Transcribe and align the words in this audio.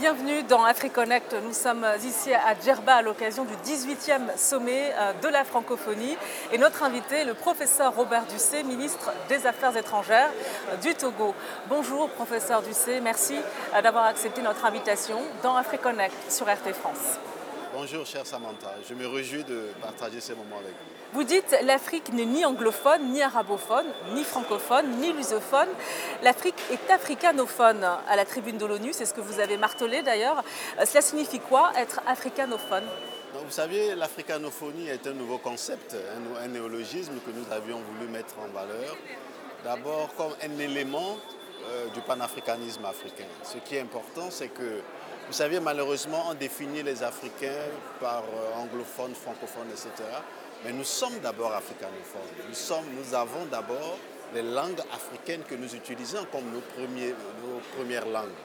Bienvenue 0.00 0.42
dans 0.44 0.64
AfriConnect. 0.64 1.36
Nous 1.44 1.52
sommes 1.52 1.84
ici 2.06 2.32
à 2.32 2.58
Djerba 2.58 2.94
à 2.94 3.02
l'occasion 3.02 3.44
du 3.44 3.52
18e 3.70 4.34
sommet 4.34 4.94
euh, 4.94 5.12
de 5.22 5.28
la 5.28 5.44
francophonie. 5.44 6.16
Et 6.54 6.56
notre 6.56 6.84
invité, 6.84 7.24
le 7.24 7.34
professeur 7.34 7.94
Robert 7.94 8.24
Ducé, 8.24 8.62
ministre 8.62 9.12
des 9.28 9.46
Affaires 9.46 9.76
étrangères 9.76 10.30
euh, 10.70 10.76
du 10.76 10.94
Togo. 10.94 11.34
Bonjour 11.68 12.08
professeur 12.08 12.62
Ducé, 12.62 13.02
merci 13.02 13.34
euh, 13.74 13.82
d'avoir 13.82 14.06
accepté 14.06 14.40
notre 14.40 14.64
invitation 14.64 15.18
dans 15.42 15.54
AfriConnect 15.54 16.32
sur 16.32 16.46
RT 16.46 16.72
France. 16.72 17.18
Bonjour 17.80 18.04
cher 18.04 18.26
Samantha, 18.26 18.74
je 18.86 18.92
me 18.92 19.08
réjouis 19.08 19.42
de 19.42 19.70
partager 19.80 20.20
ces 20.20 20.34
moments 20.34 20.58
avec 20.58 20.72
vous. 20.72 21.14
Vous 21.14 21.24
dites 21.24 21.56
l'Afrique 21.62 22.12
n'est 22.12 22.26
ni 22.26 22.44
anglophone, 22.44 23.10
ni 23.10 23.22
arabophone, 23.22 23.86
ni 24.12 24.22
francophone, 24.22 24.98
ni 24.98 25.14
lusophone. 25.14 25.70
L'Afrique 26.22 26.62
est 26.70 26.92
africanophone 26.92 27.82
à 27.82 28.16
la 28.16 28.26
tribune 28.26 28.58
de 28.58 28.66
l'ONU, 28.66 28.90
c'est 28.92 29.06
ce 29.06 29.14
que 29.14 29.22
vous 29.22 29.40
avez 29.40 29.56
martelé 29.56 30.02
d'ailleurs. 30.02 30.44
Euh, 30.78 30.84
cela 30.84 31.00
signifie 31.00 31.40
quoi 31.40 31.72
être 31.74 32.02
africanophone? 32.06 32.84
Vous 33.32 33.50
savez, 33.50 33.94
l'africanophonie 33.94 34.88
est 34.88 35.06
un 35.06 35.14
nouveau 35.14 35.38
concept, 35.38 35.96
un, 36.38 36.48
néologisme 36.48 37.14
que 37.24 37.30
nous 37.30 37.50
avions 37.50 37.80
voulu 37.80 38.10
mettre 38.12 38.34
en 38.40 38.52
valeur. 38.52 38.94
D'abord 39.64 40.14
comme 40.18 40.34
un 40.42 40.58
élément 40.58 41.16
euh, 41.70 41.86
du 41.94 42.02
panafricanisme 42.02 42.84
africain. 42.84 43.30
Ce 43.42 43.56
qui 43.56 43.76
est 43.76 43.80
important, 43.80 44.30
c'est 44.30 44.48
que 44.48 44.82
vous 45.30 45.36
savez, 45.36 45.60
malheureusement, 45.60 46.24
on 46.30 46.34
définit 46.34 46.82
les 46.82 47.04
Africains 47.04 47.68
par 48.00 48.24
euh, 48.24 48.60
anglophones, 48.60 49.14
francophones, 49.14 49.68
etc. 49.70 49.92
Mais 50.64 50.72
nous 50.72 50.82
sommes 50.82 51.20
d'abord 51.22 51.52
africanophones. 51.52 52.48
Nous, 52.48 52.54
sommes, 52.54 52.84
nous 52.98 53.14
avons 53.14 53.44
d'abord 53.44 53.96
les 54.34 54.42
langues 54.42 54.80
africaines 54.92 55.42
que 55.48 55.54
nous 55.54 55.72
utilisons 55.72 56.26
comme 56.32 56.46
nos, 56.46 56.62
nos 56.82 57.60
premières 57.76 58.06
langues. 58.06 58.40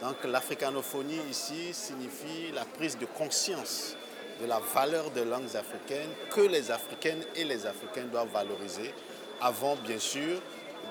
Donc 0.00 0.24
l'africanophonie 0.24 1.20
ici 1.30 1.74
signifie 1.74 2.50
la 2.54 2.64
prise 2.64 2.96
de 2.96 3.04
conscience 3.04 3.94
de 4.40 4.46
la 4.46 4.58
valeur 4.74 5.10
des 5.10 5.26
langues 5.26 5.54
africaines 5.54 6.12
que 6.34 6.40
les 6.40 6.70
Africaines 6.70 7.24
et 7.36 7.44
les 7.44 7.66
Africains 7.66 8.06
doivent 8.10 8.32
valoriser 8.32 8.94
avant 9.42 9.76
bien 9.76 9.98
sûr 9.98 10.40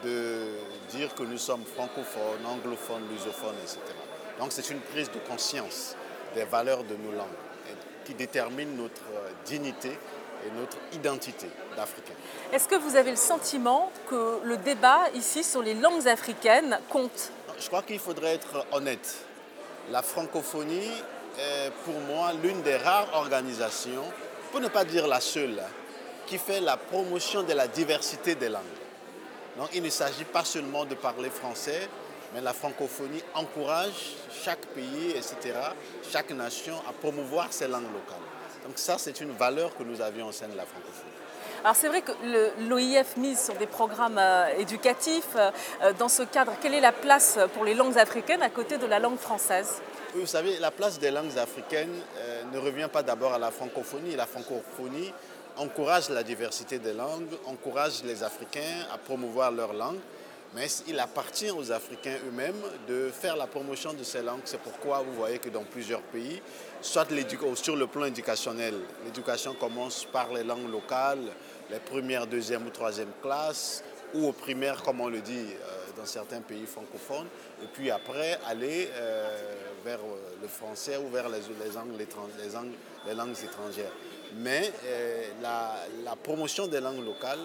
de 0.03 0.49
dire 0.91 1.15
que 1.15 1.23
nous 1.23 1.39
sommes 1.39 1.65
francophones, 1.65 2.45
anglophones, 2.45 3.09
lusophones, 3.11 3.57
etc. 3.63 3.79
Donc 4.41 4.51
c'est 4.51 4.71
une 4.71 4.79
prise 4.79 5.11
de 5.11 5.19
conscience 5.19 5.95
des 6.33 6.45
valeurs 6.45 6.83
de 6.83 6.95
nos 6.95 7.11
langues 7.11 7.27
qui 8.03 8.15
détermine 8.15 8.75
notre 8.75 9.03
dignité 9.45 9.89
et 9.89 10.59
notre 10.59 10.77
identité 10.93 11.45
d'Africain. 11.77 12.15
Est-ce 12.51 12.67
que 12.67 12.73
vous 12.73 12.95
avez 12.95 13.11
le 13.11 13.17
sentiment 13.17 13.91
que 14.09 14.39
le 14.43 14.57
débat 14.57 15.01
ici 15.13 15.43
sur 15.43 15.61
les 15.61 15.75
langues 15.75 16.07
africaines 16.07 16.79
compte? 16.89 17.29
Je 17.59 17.67
crois 17.67 17.83
qu'il 17.83 17.99
faudrait 17.99 18.33
être 18.33 18.65
honnête. 18.71 19.17
La 19.91 20.01
francophonie 20.01 20.91
est 21.37 21.69
pour 21.85 21.99
moi 21.99 22.31
l'une 22.41 22.63
des 22.63 22.77
rares 22.77 23.13
organisations, 23.13 24.05
pour 24.49 24.59
ne 24.59 24.69
pas 24.69 24.85
dire 24.85 25.07
la 25.07 25.19
seule, 25.19 25.61
qui 26.25 26.39
fait 26.39 26.61
la 26.61 26.77
promotion 26.77 27.43
de 27.43 27.53
la 27.53 27.67
diversité 27.67 28.33
des 28.33 28.49
langues. 28.49 28.63
Donc 29.59 29.69
il 29.75 29.83
ne 29.83 29.89
s'agit 29.91 30.23
pas 30.23 30.43
seulement 30.43 30.85
de 30.85 30.95
parler 30.95 31.29
français, 31.29 31.87
mais 32.33 32.41
la 32.41 32.53
francophonie 32.53 33.23
encourage 33.33 34.15
chaque 34.43 34.65
pays, 34.67 35.11
etc., 35.11 35.53
chaque 36.09 36.31
nation 36.31 36.75
à 36.89 36.93
promouvoir 36.93 37.51
ses 37.51 37.67
langues 37.67 37.91
locales. 37.93 38.25
Donc 38.65 38.77
ça, 38.77 38.97
c'est 38.97 39.19
une 39.21 39.31
valeur 39.31 39.75
que 39.75 39.83
nous 39.83 40.01
avions 40.01 40.27
au 40.27 40.31
sein 40.31 40.47
de 40.47 40.55
la 40.55 40.65
francophonie. 40.65 41.11
Alors 41.63 41.75
c'est 41.75 41.89
vrai 41.89 42.01
que 42.01 42.11
l'OIF 42.67 43.17
mise 43.17 43.39
sur 43.39 43.53
des 43.55 43.67
programmes 43.67 44.17
euh, 44.17 44.47
éducatifs. 44.57 45.35
Euh, 45.35 45.93
dans 45.99 46.09
ce 46.09 46.23
cadre, 46.23 46.53
quelle 46.59 46.73
est 46.73 46.81
la 46.81 46.91
place 46.91 47.37
pour 47.53 47.65
les 47.65 47.75
langues 47.75 47.99
africaines 47.99 48.41
à 48.41 48.49
côté 48.49 48.79
de 48.79 48.87
la 48.87 48.97
langue 48.97 49.19
française? 49.19 49.79
Vous 50.15 50.25
savez, 50.25 50.57
la 50.57 50.71
place 50.71 50.99
des 50.99 51.11
langues 51.11 51.37
africaines 51.37 51.93
euh, 52.17 52.43
ne 52.51 52.57
revient 52.57 52.89
pas 52.91 53.03
d'abord 53.03 53.33
à 53.33 53.39
la 53.39 53.51
francophonie. 53.51 54.15
La 54.15 54.25
francophonie 54.25 55.13
encourage 55.55 56.09
la 56.09 56.23
diversité 56.23 56.79
des 56.79 56.93
langues, 56.93 57.29
encourage 57.45 58.03
les 58.03 58.23
Africains 58.23 58.87
à 58.91 58.97
promouvoir 58.97 59.51
leur 59.51 59.73
langue. 59.73 59.99
Mais 60.53 60.67
il 60.87 60.99
appartient 60.99 61.49
aux 61.49 61.71
Africains 61.71 62.17
eux-mêmes 62.27 62.61
de 62.87 63.09
faire 63.09 63.37
la 63.37 63.47
promotion 63.47 63.93
de 63.93 64.03
ces 64.03 64.21
langues. 64.21 64.41
C'est 64.43 64.59
pourquoi 64.59 65.01
vous 65.01 65.13
voyez 65.13 65.39
que 65.39 65.47
dans 65.47 65.63
plusieurs 65.63 66.01
pays, 66.01 66.41
soit 66.81 67.07
sur 67.55 67.75
le 67.77 67.87
plan 67.87 68.05
éducationnel, 68.05 68.75
l'éducation 69.05 69.53
commence 69.53 70.05
par 70.05 70.33
les 70.33 70.43
langues 70.43 70.69
locales, 70.69 71.31
les 71.69 71.79
premières, 71.79 72.27
deuxième 72.27 72.67
ou 72.67 72.69
troisième 72.69 73.11
classes, 73.21 73.81
ou 74.13 74.27
aux 74.27 74.33
primaires, 74.33 74.81
comme 74.83 75.01
on 75.01 75.07
le 75.07 75.21
dit 75.21 75.37
euh, 75.37 75.97
dans 75.97 76.05
certains 76.05 76.41
pays 76.41 76.65
francophones, 76.65 77.27
et 77.63 77.67
puis 77.67 77.89
après 77.89 78.37
aller 78.45 78.89
euh, 78.93 79.29
vers 79.85 79.99
euh, 79.99 80.35
le 80.41 80.47
français 80.47 80.97
ou 80.97 81.09
vers 81.09 81.29
les, 81.29 81.39
langues, 81.73 83.37
étrangères. 83.43 83.91
Mais 84.37 84.71
la, 85.41 86.15
promotion 86.21 86.67
des 86.67 86.79
langues 86.79 87.05
locales 87.05 87.39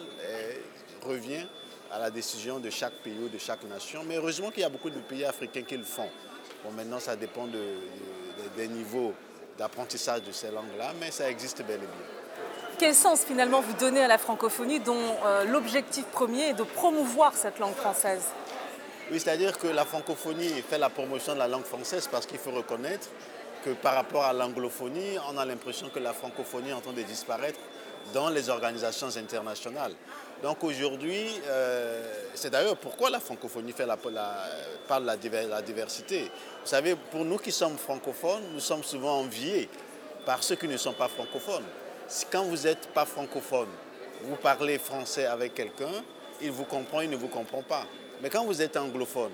revient 1.02 1.46
à 1.92 1.98
la 1.98 2.10
décision 2.10 2.58
de 2.58 2.70
chaque 2.70 2.94
pays 2.94 3.18
ou 3.24 3.28
de 3.28 3.38
chaque 3.38 3.62
nation. 3.64 4.02
Mais 4.06 4.16
heureusement 4.16 4.50
qu'il 4.50 4.62
y 4.62 4.64
a 4.64 4.68
beaucoup 4.68 4.90
de 4.90 4.98
pays 4.98 5.24
africains 5.24 5.62
qui 5.62 5.76
le 5.76 5.84
font. 5.84 6.08
Bon, 6.64 6.70
maintenant, 6.72 7.00
ça 7.00 7.16
dépend 7.16 7.46
de, 7.46 7.60
des 8.56 8.68
niveaux 8.68 9.12
d'apprentissage 9.58 10.22
de 10.22 10.32
ces 10.32 10.50
langues-là, 10.50 10.92
mais 11.00 11.10
ça 11.10 11.30
existe 11.30 11.58
bel 11.62 11.76
et 11.76 11.78
bien. 11.78 11.88
Quel 12.78 12.94
sens 12.94 13.24
finalement 13.24 13.62
vous 13.62 13.72
donnez 13.74 14.02
à 14.02 14.08
la 14.08 14.18
francophonie 14.18 14.80
dont 14.80 15.16
euh, 15.24 15.44
l'objectif 15.44 16.04
premier 16.06 16.50
est 16.50 16.54
de 16.54 16.62
promouvoir 16.62 17.34
cette 17.34 17.58
langue 17.58 17.74
française? 17.74 18.24
Oui, 19.10 19.18
c'est-à-dire 19.18 19.56
que 19.56 19.68
la 19.68 19.84
francophonie 19.84 20.50
fait 20.68 20.78
la 20.78 20.90
promotion 20.90 21.32
de 21.32 21.38
la 21.38 21.48
langue 21.48 21.64
française 21.64 22.08
parce 22.10 22.26
qu'il 22.26 22.38
faut 22.38 22.50
reconnaître 22.50 23.08
que 23.64 23.70
par 23.70 23.94
rapport 23.94 24.24
à 24.24 24.32
l'anglophonie, 24.32 25.16
on 25.32 25.38
a 25.38 25.44
l'impression 25.44 25.88
que 25.88 26.00
la 26.00 26.12
francophonie 26.12 26.70
est 26.70 26.74
en 26.74 26.80
train 26.80 26.92
de 26.92 27.02
disparaître 27.02 27.58
dans 28.12 28.28
les 28.28 28.50
organisations 28.50 29.16
internationales. 29.16 29.94
Donc 30.42 30.62
aujourd'hui, 30.64 31.28
euh, 31.46 32.02
c'est 32.34 32.50
d'ailleurs 32.50 32.76
pourquoi 32.76 33.08
la 33.08 33.20
francophonie 33.20 33.74
la, 33.78 33.96
parle 34.86 35.04
de 35.18 35.48
la, 35.48 35.62
diversité. 35.62 36.24
Vous 36.62 36.68
savez, 36.68 36.94
pour 36.94 37.24
nous 37.24 37.38
qui 37.38 37.50
sommes 37.50 37.78
francophones, 37.78 38.42
nous 38.52 38.60
sommes 38.60 38.84
souvent 38.84 39.20
enviés 39.20 39.68
par 40.26 40.42
ceux 40.42 40.56
qui 40.56 40.68
ne 40.68 40.76
sont 40.76 40.92
pas 40.92 41.08
francophones. 41.08 41.64
Quand 42.30 42.44
vous 42.44 42.64
n'êtes 42.66 42.88
pas 42.88 43.06
francophone, 43.06 43.68
vous 44.22 44.36
parlez 44.36 44.78
français 44.78 45.26
avec 45.26 45.54
quelqu'un, 45.54 46.04
il 46.42 46.50
vous 46.50 46.64
comprend, 46.64 47.00
il 47.00 47.10
ne 47.10 47.16
vous 47.16 47.28
comprend 47.28 47.62
pas. 47.62 47.84
Mais 48.22 48.28
quand 48.28 48.44
vous 48.44 48.60
êtes 48.60 48.76
anglophone, 48.76 49.32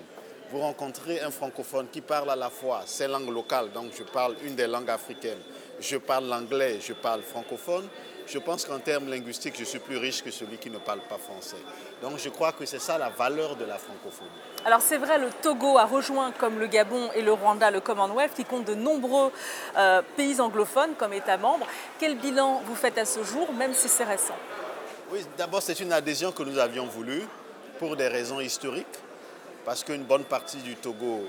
vous 0.51 0.59
rencontrez 0.59 1.19
un 1.21 1.31
francophone 1.31 1.87
qui 1.91 2.01
parle 2.01 2.29
à 2.29 2.35
la 2.35 2.49
fois 2.49 2.83
ses 2.85 3.07
langues 3.07 3.29
locales, 3.29 3.71
donc 3.71 3.91
je 3.97 4.03
parle 4.03 4.35
une 4.43 4.55
des 4.55 4.67
langues 4.67 4.89
africaines, 4.89 5.39
je 5.79 5.97
parle 5.97 6.27
l'anglais, 6.27 6.79
je 6.79 6.93
parle 6.93 7.23
francophone, 7.23 7.87
je 8.27 8.39
pense 8.39 8.65
qu'en 8.65 8.79
termes 8.79 9.09
linguistiques, 9.09 9.55
je 9.57 9.63
suis 9.63 9.79
plus 9.79 9.97
riche 9.97 10.23
que 10.23 10.31
celui 10.31 10.57
qui 10.57 10.69
ne 10.69 10.77
parle 10.77 11.01
pas 11.01 11.17
français. 11.17 11.57
Donc 12.01 12.17
je 12.17 12.29
crois 12.29 12.51
que 12.51 12.65
c'est 12.65 12.79
ça 12.79 12.97
la 12.97 13.09
valeur 13.09 13.55
de 13.55 13.65
la 13.65 13.77
francophonie. 13.77 14.29
Alors 14.65 14.81
c'est 14.81 14.97
vrai, 14.97 15.17
le 15.19 15.29
Togo 15.41 15.77
a 15.77 15.85
rejoint, 15.85 16.31
comme 16.31 16.59
le 16.59 16.67
Gabon 16.67 17.11
et 17.13 17.21
le 17.21 17.33
Rwanda, 17.33 17.69
le 17.71 17.81
Commonwealth, 17.81 18.33
qui 18.33 18.45
compte 18.45 18.65
de 18.65 18.75
nombreux 18.75 19.31
euh, 19.77 20.01
pays 20.15 20.39
anglophones 20.39 20.95
comme 20.95 21.13
États 21.13 21.37
membres. 21.37 21.67
Quel 21.99 22.17
bilan 22.17 22.61
vous 22.65 22.75
faites 22.75 22.97
à 22.97 23.05
ce 23.05 23.23
jour, 23.23 23.51
même 23.53 23.73
si 23.73 23.89
c'est 23.89 24.05
récent? 24.05 24.35
Oui, 25.11 25.25
d'abord 25.37 25.61
c'est 25.61 25.79
une 25.79 25.93
adhésion 25.93 26.31
que 26.31 26.43
nous 26.43 26.57
avions 26.57 26.85
voulu 26.85 27.23
pour 27.79 27.95
des 27.95 28.07
raisons 28.07 28.39
historiques, 28.39 28.85
parce 29.65 29.83
qu'une 29.83 30.03
bonne 30.03 30.23
partie 30.23 30.57
du 30.57 30.75
Togo 30.75 31.27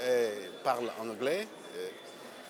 euh, 0.00 0.30
parle 0.64 0.90
anglais 1.00 1.46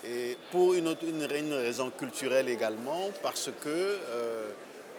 et 0.05 0.37
pour 0.51 0.75
une, 0.75 0.95
une, 1.03 1.55
raison 1.55 1.91
culturelle 1.91 2.49
également, 2.49 3.11
parce 3.23 3.51
que 3.63 3.69
euh, 3.69 4.51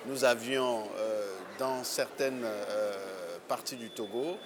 nous 0.05 0.23
avions 0.23 0.83
euh, 0.97 1.35
dans 1.57 1.83
certaines 1.83 2.43
euh, 2.43 3.37
parties 3.47 3.77
du 3.77 3.89
Togo 3.89 4.37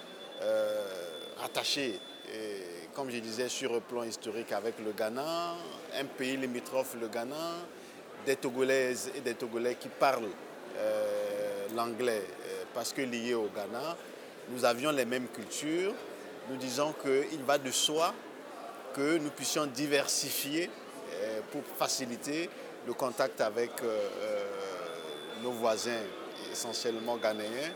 attaché, 1.44 1.98
comme 2.94 3.10
je 3.10 3.18
disais, 3.18 3.48
sur 3.48 3.72
le 3.72 3.80
plan 3.80 4.02
historique 4.04 4.52
avec 4.52 4.74
le 4.84 4.92
Ghana, 4.92 5.54
un 5.98 6.04
pays 6.04 6.36
limitrophe, 6.36 6.96
le 7.00 7.08
Ghana, 7.08 7.54
des 8.24 8.36
Togolaises 8.36 9.10
et 9.14 9.20
des 9.20 9.34
Togolais 9.34 9.76
qui 9.76 9.88
parlent 9.88 10.28
l'anglais 11.74 12.22
parce 12.74 12.92
que 12.92 13.02
liés 13.02 13.34
au 13.34 13.48
Ghana, 13.54 13.96
nous 14.50 14.64
avions 14.64 14.90
les 14.90 15.04
mêmes 15.04 15.28
cultures. 15.28 15.92
Nous 16.50 16.56
disons 16.56 16.94
qu'il 17.02 17.42
va 17.42 17.58
de 17.58 17.70
soi 17.70 18.14
que 18.96 19.18
nous 19.18 19.28
puissions 19.28 19.66
diversifier 19.66 20.70
euh, 21.12 21.40
pour 21.52 21.60
faciliter 21.78 22.48
le 22.86 22.94
contact 22.94 23.42
avec 23.42 23.70
euh, 23.82 23.84
euh, 23.84 24.44
nos 25.42 25.50
voisins, 25.50 26.00
essentiellement 26.50 27.18
ghanéens, 27.18 27.72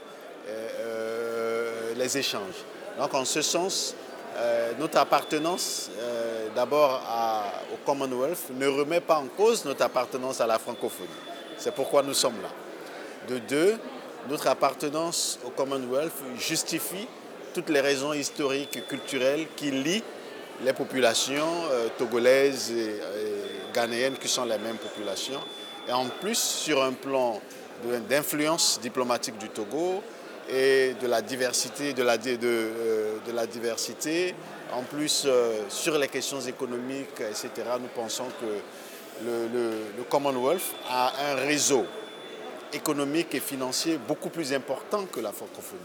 les 1.96 2.18
échanges. 2.18 2.64
Donc 2.98 3.12
en 3.12 3.24
ce 3.26 3.42
sens, 3.42 3.94
notre 4.78 4.98
appartenance 4.98 5.90
d'abord 6.56 7.02
au 7.72 7.76
Commonwealth 7.84 8.50
ne 8.54 8.66
remet 8.66 9.00
pas 9.00 9.18
en 9.18 9.26
cause 9.26 9.64
notre 9.64 9.82
appartenance 9.84 10.40
à 10.40 10.46
la 10.46 10.58
francophonie. 10.58 11.08
C'est 11.58 11.74
pourquoi 11.74 12.02
nous 12.02 12.14
sommes 12.14 12.40
là. 12.42 12.48
De 13.28 13.38
deux, 13.38 13.78
notre 14.28 14.48
appartenance 14.48 15.38
au 15.44 15.50
Commonwealth 15.50 16.14
justifie 16.38 17.06
toutes 17.54 17.68
les 17.68 17.80
raisons 17.80 18.14
historiques 18.14 18.78
et 18.78 18.82
culturelles 18.82 19.46
qui 19.56 19.70
lient 19.70 20.02
les 20.64 20.72
populations 20.72 21.62
togolaises 21.98 22.70
et, 22.72 23.00
ghanéennes 23.72 24.16
qui 24.16 24.28
sont 24.28 24.44
les 24.44 24.58
mêmes 24.58 24.76
populations. 24.76 25.40
Et 25.88 25.92
en 25.92 26.06
plus, 26.06 26.38
sur 26.38 26.82
un 26.82 26.92
plan 26.92 27.40
d'influence 28.08 28.80
diplomatique 28.82 29.38
du 29.38 29.48
Togo 29.48 30.02
et 30.48 30.94
de 31.00 31.06
la 31.06 31.22
diversité, 31.22 31.92
de 31.92 32.02
la, 32.02 32.16
la 33.32 33.46
diversité, 33.46 34.34
en 34.72 34.82
plus 34.82 35.26
sur 35.68 35.98
les 35.98 36.08
questions 36.08 36.40
économiques, 36.40 37.20
etc., 37.20 37.50
nous 37.80 37.88
pensons 37.94 38.26
que 38.40 39.24
le 39.24 40.02
Commonwealth 40.08 40.74
a 40.88 41.12
un 41.30 41.34
réseau 41.36 41.86
économique 42.72 43.34
et 43.34 43.40
financier 43.40 43.98
beaucoup 43.98 44.30
plus 44.30 44.52
important 44.52 45.06
que 45.06 45.20
la 45.20 45.32
francophonie. 45.32 45.80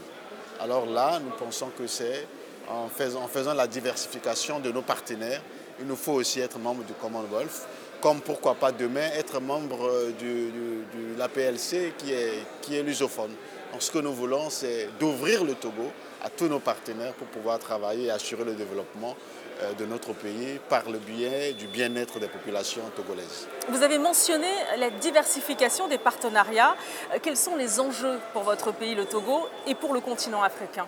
Alors 0.60 0.86
là, 0.86 1.18
nous 1.22 1.32
pensons 1.32 1.70
que 1.76 1.86
c'est 1.86 2.26
en 2.68 2.88
faisant, 2.88 3.54
la 3.54 3.66
diversification 3.66 4.60
de 4.60 4.70
nos 4.70 4.82
partenaires, 4.82 5.42
il 5.80 5.86
nous 5.86 5.96
faut 5.96 6.12
aussi 6.12 6.40
être 6.40 6.58
membre 6.58 6.84
du 6.84 6.92
Commonwealth, 6.94 7.66
comme 8.00 8.20
pourquoi 8.20 8.54
pas 8.54 8.72
demain 8.72 9.08
être 9.14 9.40
membre 9.40 9.90
de 10.20 11.18
l'APLC 11.18 11.94
qui 11.98 12.12
est, 12.12 12.44
qui 12.62 12.76
est 12.76 12.82
lusophone. 12.82 13.32
Donc 13.72 13.82
ce 13.82 13.90
que 13.90 13.98
nous 13.98 14.12
voulons, 14.12 14.48
c'est 14.50 14.88
d'ouvrir 14.98 15.44
le 15.44 15.54
Togo 15.54 15.90
à 16.22 16.30
tous 16.30 16.48
nos 16.48 16.60
partenaires 16.60 17.12
pour 17.12 17.26
pouvoir 17.28 17.58
travailler 17.58 18.06
et 18.06 18.10
assurer 18.10 18.44
le 18.44 18.54
développement 18.54 19.14
euh, 19.62 19.72
de 19.74 19.86
notre 19.86 20.12
pays 20.12 20.58
par 20.68 20.90
le 20.90 20.98
biais 20.98 21.52
du 21.52 21.66
bien-être 21.66 22.18
des 22.18 22.28
populations 22.28 22.82
togolaises. 22.94 23.46
Vous 23.68 23.82
avez 23.82 23.98
mentionné 23.98 24.48
la 24.78 24.90
diversification 24.90 25.88
des 25.88 25.98
partenariats. 25.98 26.74
Euh, 27.14 27.18
quels 27.22 27.36
sont 27.36 27.56
les 27.56 27.80
enjeux 27.80 28.18
pour 28.32 28.42
votre 28.42 28.72
pays, 28.72 28.94
le 28.94 29.04
Togo, 29.04 29.46
et 29.66 29.74
pour 29.74 29.94
le 29.94 30.00
continent 30.00 30.42
africain? 30.42 30.86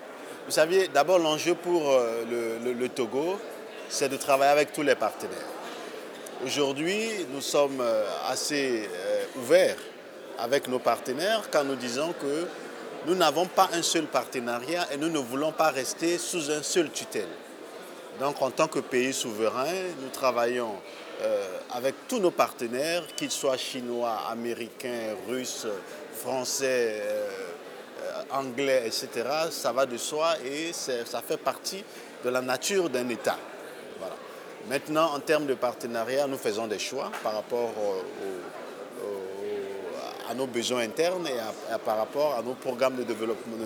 Vous 0.48 0.54
savez, 0.54 0.88
d'abord 0.88 1.18
l'enjeu 1.18 1.54
pour 1.54 1.90
euh, 1.90 2.24
le, 2.64 2.88
Togo, 2.88 3.38
c'est 3.90 4.08
de 4.08 4.16
travailler 4.16 4.50
avec 4.50 4.72
tous 4.72 4.80
les 4.80 4.94
partenaires. 4.94 5.36
Aujourd'hui, 6.42 7.26
nous 7.34 7.42
sommes 7.42 7.84
assez 8.26 8.88
ouverts 9.36 9.76
avec 10.38 10.66
nos 10.66 10.78
partenaires 10.78 11.42
quand 11.52 11.64
nous 11.64 11.74
disons 11.74 12.14
que 12.14 12.46
nous 13.06 13.14
n'avons 13.14 13.44
pas 13.44 13.68
un 13.74 13.82
seul 13.82 14.04
partenariat 14.06 14.86
et 14.90 14.96
nous 14.96 15.10
ne 15.10 15.18
voulons 15.18 15.52
pas 15.52 15.68
rester 15.68 16.16
sous 16.16 16.50
un 16.50 16.62
seul 16.62 16.90
tutelle. 16.92 17.28
Donc 18.18 18.40
en 18.40 18.50
tant 18.50 18.68
que 18.68 18.78
pays 18.78 19.12
souverain, 19.12 19.74
nous 20.00 20.08
travaillons 20.08 20.76
euh, 21.22 21.58
avec 21.74 21.94
tous 22.08 22.20
nos 22.20 22.30
partenaires, 22.30 23.02
qu'ils 23.16 23.30
soient 23.30 23.56
chinois, 23.56 24.22
américains, 24.30 25.14
russes, 25.28 25.66
français, 26.14 27.00
euh, 27.02 27.28
euh, 27.28 27.52
anglais, 28.30 28.82
etc. 28.86 29.28
Ça 29.50 29.72
va 29.72 29.86
de 29.86 29.96
soi 29.96 30.34
et 30.44 30.72
ça 30.72 31.22
fait 31.22 31.36
partie 31.36 31.84
de 32.24 32.30
la 32.30 32.40
nature 32.40 32.90
d'un 32.90 33.08
État. 33.08 33.36
Maintenant, 34.68 35.14
en 35.14 35.20
termes 35.20 35.46
de 35.46 35.54
partenariat, 35.54 36.26
nous 36.26 36.36
faisons 36.36 36.66
des 36.66 36.78
choix 36.78 37.10
par 37.22 37.34
rapport 37.34 37.72
à 40.28 40.34
nos 40.34 40.46
besoins 40.46 40.80
internes 40.80 41.26
et 41.26 41.78
par 41.84 41.96
rapport 41.96 42.34
à 42.34 42.42
nos 42.42 42.52
programmes, 42.52 42.96
de 42.96 43.02
développement, 43.02 43.56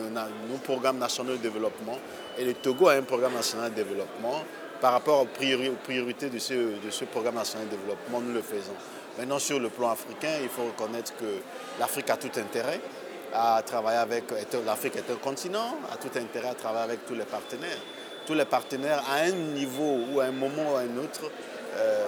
nos 0.49 0.59
programmes 0.59 0.99
nationaux 0.99 1.33
de 1.33 1.43
développement 1.43 1.99
et 2.39 2.45
le 2.45 2.55
Togo 2.55 2.89
a 2.89 2.95
un 2.95 3.03
programme 3.03 3.35
national 3.35 3.71
de 3.71 3.77
développement. 3.77 4.45
Par 4.81 4.93
rapport 4.93 5.23
aux, 5.23 5.27
priorités 5.27 6.29
de 6.29 6.39
ce 6.39 7.05
programme 7.05 7.37
national 7.37 7.69
de 7.69 7.77
développement, 7.77 8.21
nous 8.21 8.35
le 8.35 8.43
faisons. 8.43 8.75
Maintenant, 9.19 9.39
sur 9.39 9.61
le 9.61 9.69
plan 9.69 9.91
africain, 9.91 10.39
il 10.43 10.49
faut 10.49 10.65
reconnaître 10.65 11.15
que 11.17 11.41
l'Afrique 11.79 12.11
a 12.11 12.17
tout 12.17 12.31
intérêt 12.37 12.81
à 13.35 13.63
travailler 13.65 13.99
avec. 13.99 14.25
L'Afrique 14.65 14.97
est 14.97 15.11
un 15.11 15.17
continent, 15.17 15.77
a 15.93 15.97
tout 15.97 16.17
intérêt 16.19 16.49
à 16.49 16.55
travailler 16.55 16.85
avec 16.85 17.07
tous 17.07 17.15
les 17.15 17.25
partenaires. 17.25 17.79
Tous 18.27 18.35
les 18.35 18.45
partenaires, 18.45 19.03
à 19.11 19.23
un 19.25 19.31
niveau 19.31 19.99
ou 20.13 20.21
à 20.21 20.25
un 20.25 20.33
moment 20.33 20.73
ou 20.73 20.77
à 20.77 20.81
un 20.81 20.97
autre, 20.99 21.31
euh, 21.77 22.07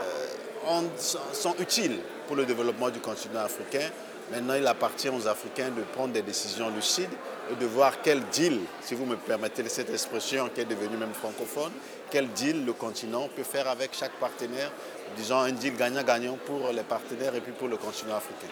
sont 1.32 1.54
utiles 1.58 1.98
pour 2.26 2.36
le 2.36 2.44
développement 2.44 2.90
du 2.90 3.00
continent 3.00 3.40
africain. 3.40 3.90
Maintenant, 4.30 4.54
il 4.54 4.66
appartient 4.66 5.10
aux 5.10 5.28
Africains 5.28 5.70
de 5.70 5.82
prendre 5.82 6.14
des 6.14 6.22
décisions 6.22 6.70
lucides 6.70 7.10
et 7.52 7.54
de 7.56 7.66
voir 7.66 8.00
quel 8.02 8.22
deal, 8.32 8.60
si 8.80 8.94
vous 8.94 9.04
me 9.04 9.16
permettez 9.16 9.68
cette 9.68 9.90
expression 9.90 10.48
qui 10.54 10.62
est 10.62 10.64
devenue 10.64 10.96
même 10.96 11.12
francophone, 11.12 11.72
quel 12.10 12.28
deal 12.28 12.64
le 12.64 12.72
continent 12.72 13.28
peut 13.34 13.42
faire 13.42 13.68
avec 13.68 13.90
chaque 13.92 14.12
partenaire, 14.12 14.70
disons 15.16 15.38
un 15.38 15.52
deal 15.52 15.76
gagnant-gagnant 15.76 16.38
pour 16.46 16.70
les 16.72 16.82
partenaires 16.82 17.34
et 17.34 17.40
puis 17.40 17.52
pour 17.52 17.68
le 17.68 17.76
continent 17.76 18.16
africain. 18.16 18.48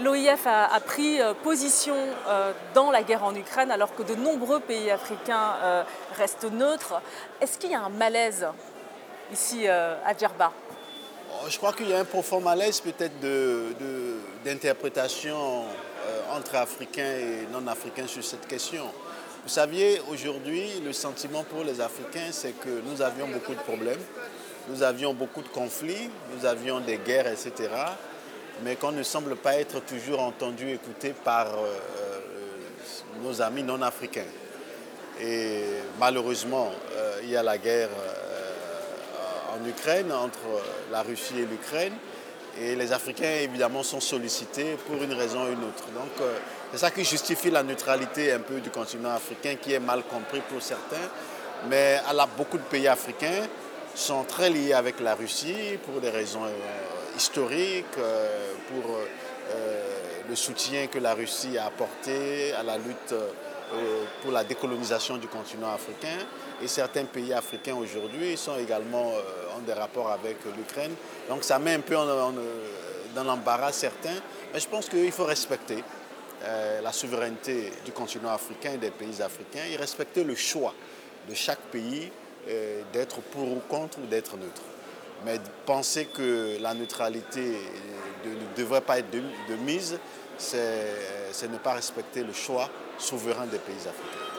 L'OIF 0.00 0.46
a, 0.46 0.80
pris 0.80 1.20
euh, 1.20 1.34
position 1.34 1.96
euh, 2.26 2.52
dans 2.74 2.90
la 2.90 3.02
guerre 3.02 3.24
en 3.24 3.34
Ukraine 3.34 3.70
alors 3.70 3.94
que 3.94 4.02
de 4.02 4.14
nombreux 4.14 4.60
pays 4.60 4.90
africains 4.90 5.56
euh, 5.62 5.82
restent 6.16 6.50
neutres. 6.50 7.00
Est-ce 7.40 7.58
qu'il 7.58 7.70
y 7.70 7.74
a 7.74 7.82
un 7.82 7.90
malaise 7.90 8.46
ici 9.32 9.66
à 9.68 10.16
Djerba? 10.18 10.52
Oh, 11.32 11.46
Je 11.48 11.56
crois 11.56 11.72
qu'il 11.72 11.88
y 11.88 11.94
a 11.94 11.98
un 11.98 12.04
profond 12.04 12.40
malaise 12.40 12.80
peut-être 12.80 13.18
d'interprétation 14.44 15.64
entre 16.30 16.56
Africains 16.56 17.16
et 17.18 17.46
non-Africains 17.50 18.06
sur 18.06 18.24
cette 18.24 18.46
question. 18.46 18.84
Vous 19.42 19.48
saviez, 19.48 20.00
aujourd'hui, 20.10 20.68
le 20.84 20.92
sentiment 20.92 21.44
pour 21.44 21.64
les 21.64 21.80
Africains, 21.80 22.30
c'est 22.30 22.52
que 22.52 22.82
nous 22.84 23.00
avions 23.02 23.26
beaucoup 23.28 23.54
de 23.54 23.60
problèmes, 23.60 24.00
nous 24.68 24.82
avions 24.82 25.14
beaucoup 25.14 25.42
de 25.42 25.48
conflits, 25.48 26.10
nous 26.36 26.46
avions 26.46 26.80
des 26.80 26.98
guerres, 26.98 27.26
etc. 27.28 27.70
Mais 28.60 28.76
qu'on 28.76 28.92
ne 28.92 29.02
semble 29.02 29.36
pas 29.36 29.56
être 29.56 29.80
toujours 29.80 30.20
entendu, 30.20 30.70
écouté 30.70 31.14
par 31.24 31.48
euh, 31.48 31.66
euh, 31.66 32.20
nos 33.22 33.42
amis 33.42 33.62
non-africains. 33.62 34.26
Et 35.20 35.64
malheureusement, 35.98 36.70
euh, 36.92 37.20
il 37.22 37.30
y 37.30 37.36
a 37.36 37.42
la 37.42 37.58
guerre 37.58 37.90
en 39.52 39.68
Ukraine, 39.68 40.12
entre 40.12 40.62
la 40.90 41.02
Russie 41.02 41.38
et 41.38 41.46
l'Ukraine. 41.46 41.92
Et 42.60 42.76
les 42.76 42.92
Africains, 42.92 43.40
évidemment, 43.42 43.82
sont 43.82 44.00
sollicités 44.00 44.76
pour 44.86 45.02
une 45.02 45.12
raison 45.12 45.44
ou 45.44 45.52
une 45.52 45.64
autre. 45.64 45.84
Donc, 45.94 46.26
c'est 46.70 46.78
ça 46.78 46.90
qui 46.90 47.04
justifie 47.04 47.50
la 47.50 47.62
neutralité 47.62 48.32
un 48.32 48.40
peu 48.40 48.60
du 48.60 48.70
continent 48.70 49.10
africain, 49.10 49.56
qui 49.60 49.72
est 49.72 49.80
mal 49.80 50.02
compris 50.04 50.40
pour 50.48 50.60
certains. 50.60 51.08
Mais 51.68 52.00
beaucoup 52.36 52.58
de 52.58 52.62
pays 52.64 52.88
africains 52.88 53.46
sont 53.94 54.24
très 54.24 54.50
liés 54.50 54.72
avec 54.72 55.00
la 55.00 55.14
Russie 55.14 55.78
pour 55.84 56.00
des 56.00 56.10
raisons 56.10 56.44
euh, 57.22 57.32
historiques, 57.32 57.98
euh, 57.98 58.54
pour 58.68 58.98
le 60.28 60.36
soutien 60.36 60.86
que 60.86 60.98
la 60.98 61.14
Russie 61.14 61.58
a 61.58 61.66
apporté 61.66 62.52
à 62.52 62.62
la 62.62 62.78
lutte 62.78 63.14
pour 64.22 64.32
la 64.32 64.44
décolonisation 64.44 65.16
du 65.16 65.26
continent 65.26 65.72
africain. 65.72 66.18
Et 66.62 66.68
certains 66.68 67.04
pays 67.04 67.32
africains 67.32 67.74
aujourd'hui 67.74 68.36
sont 68.36 68.56
également 68.56 69.12
en 69.56 69.60
des 69.66 69.72
rapports 69.72 70.10
avec 70.10 70.36
l'Ukraine. 70.56 70.94
Donc 71.28 71.42
ça 71.44 71.58
met 71.58 71.74
un 71.74 71.80
peu 71.80 71.96
dans 73.14 73.24
l'embarras 73.24 73.72
certains. 73.72 74.20
Mais 74.52 74.60
je 74.60 74.68
pense 74.68 74.88
qu'il 74.88 75.12
faut 75.12 75.24
respecter 75.24 75.82
euh, 76.44 76.80
la 76.80 76.90
souveraineté 76.90 77.70
du 77.84 77.92
continent 77.92 78.32
africain 78.32 78.72
et 78.74 78.78
des 78.78 78.90
pays 78.90 79.22
africains 79.22 79.64
et 79.70 79.76
respecter 79.76 80.24
le 80.24 80.34
choix 80.34 80.74
de 81.28 81.34
chaque 81.34 81.60
pays 81.70 82.10
euh, 82.48 82.82
d'être 82.92 83.20
pour 83.20 83.44
ou 83.44 83.60
contre 83.68 83.98
ou 83.98 84.06
d'être 84.06 84.36
neutre. 84.36 84.62
Mais 85.24 85.38
penser 85.66 86.06
que 86.06 86.58
la 86.60 86.74
neutralité 86.74 87.56
ne 88.24 88.56
devrait 88.56 88.80
pas 88.80 88.98
être 88.98 89.10
de, 89.10 89.54
mise, 89.64 89.98
c'est 90.38 91.48
ne 91.50 91.58
pas 91.58 91.74
respecter 91.74 92.24
le 92.24 92.32
choix 92.32 92.68
souverain 92.98 93.46
des 93.46 93.58
pays 93.58 93.76
africains. 93.76 94.32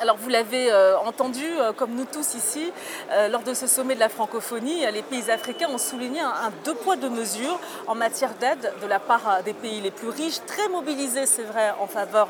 Alors 0.00 0.16
vous 0.16 0.28
l'avez 0.28 0.72
euh, 0.72 0.98
entendu, 0.98 1.44
euh, 1.44 1.72
comme 1.72 1.94
nous 1.94 2.04
tous 2.04 2.34
ici, 2.34 2.72
euh, 3.12 3.28
lors 3.28 3.42
de 3.42 3.54
ce 3.54 3.68
sommet 3.68 3.94
de 3.94 4.00
la 4.00 4.08
francophonie, 4.08 4.84
les 4.92 5.02
pays 5.02 5.30
africains 5.30 5.68
ont 5.70 5.78
souligné 5.78 6.20
un, 6.20 6.50
deux 6.64 6.74
poids, 6.74 6.96
deux 6.96 7.10
mesures 7.10 7.60
en 7.86 7.94
matière 7.94 8.34
d'aide 8.34 8.72
de 8.82 8.86
la 8.88 8.98
part 8.98 9.42
des 9.44 9.52
pays 9.52 9.80
les 9.80 9.92
plus 9.92 10.08
riches, 10.08 10.44
très 10.46 10.68
mobilisés, 10.68 11.26
c'est 11.26 11.44
vrai, 11.44 11.72
en 11.80 11.86
faveur 11.86 12.28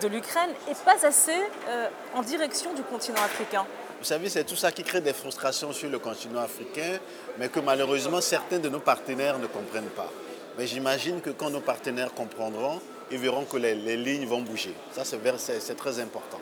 de 0.00 0.08
l'Ukraine, 0.08 0.50
et 0.70 0.74
pas 0.86 1.06
assez 1.06 1.36
en 2.14 2.22
direction 2.22 2.72
du 2.72 2.82
continent 2.82 3.22
africain. 3.22 3.66
Vous 4.02 4.08
savez, 4.08 4.28
c'est 4.28 4.42
tout 4.42 4.56
ça 4.56 4.72
qui 4.72 4.82
crée 4.82 5.00
des 5.00 5.12
frustrations 5.12 5.72
sur 5.72 5.88
le 5.88 6.00
continent 6.00 6.40
africain, 6.40 6.98
mais 7.38 7.48
que 7.48 7.60
malheureusement 7.60 8.20
certains 8.20 8.58
de 8.58 8.68
nos 8.68 8.80
partenaires 8.80 9.38
ne 9.38 9.46
comprennent 9.46 9.84
pas. 9.96 10.10
Mais 10.58 10.66
j'imagine 10.66 11.20
que 11.20 11.30
quand 11.30 11.50
nos 11.50 11.60
partenaires 11.60 12.12
comprendront, 12.12 12.80
ils 13.12 13.18
verront 13.18 13.44
que 13.44 13.56
les, 13.56 13.76
les 13.76 13.96
lignes 13.96 14.26
vont 14.26 14.40
bouger. 14.40 14.74
Ça, 14.92 15.04
c'est 15.04 15.76
très 15.76 16.00
important 16.00 16.40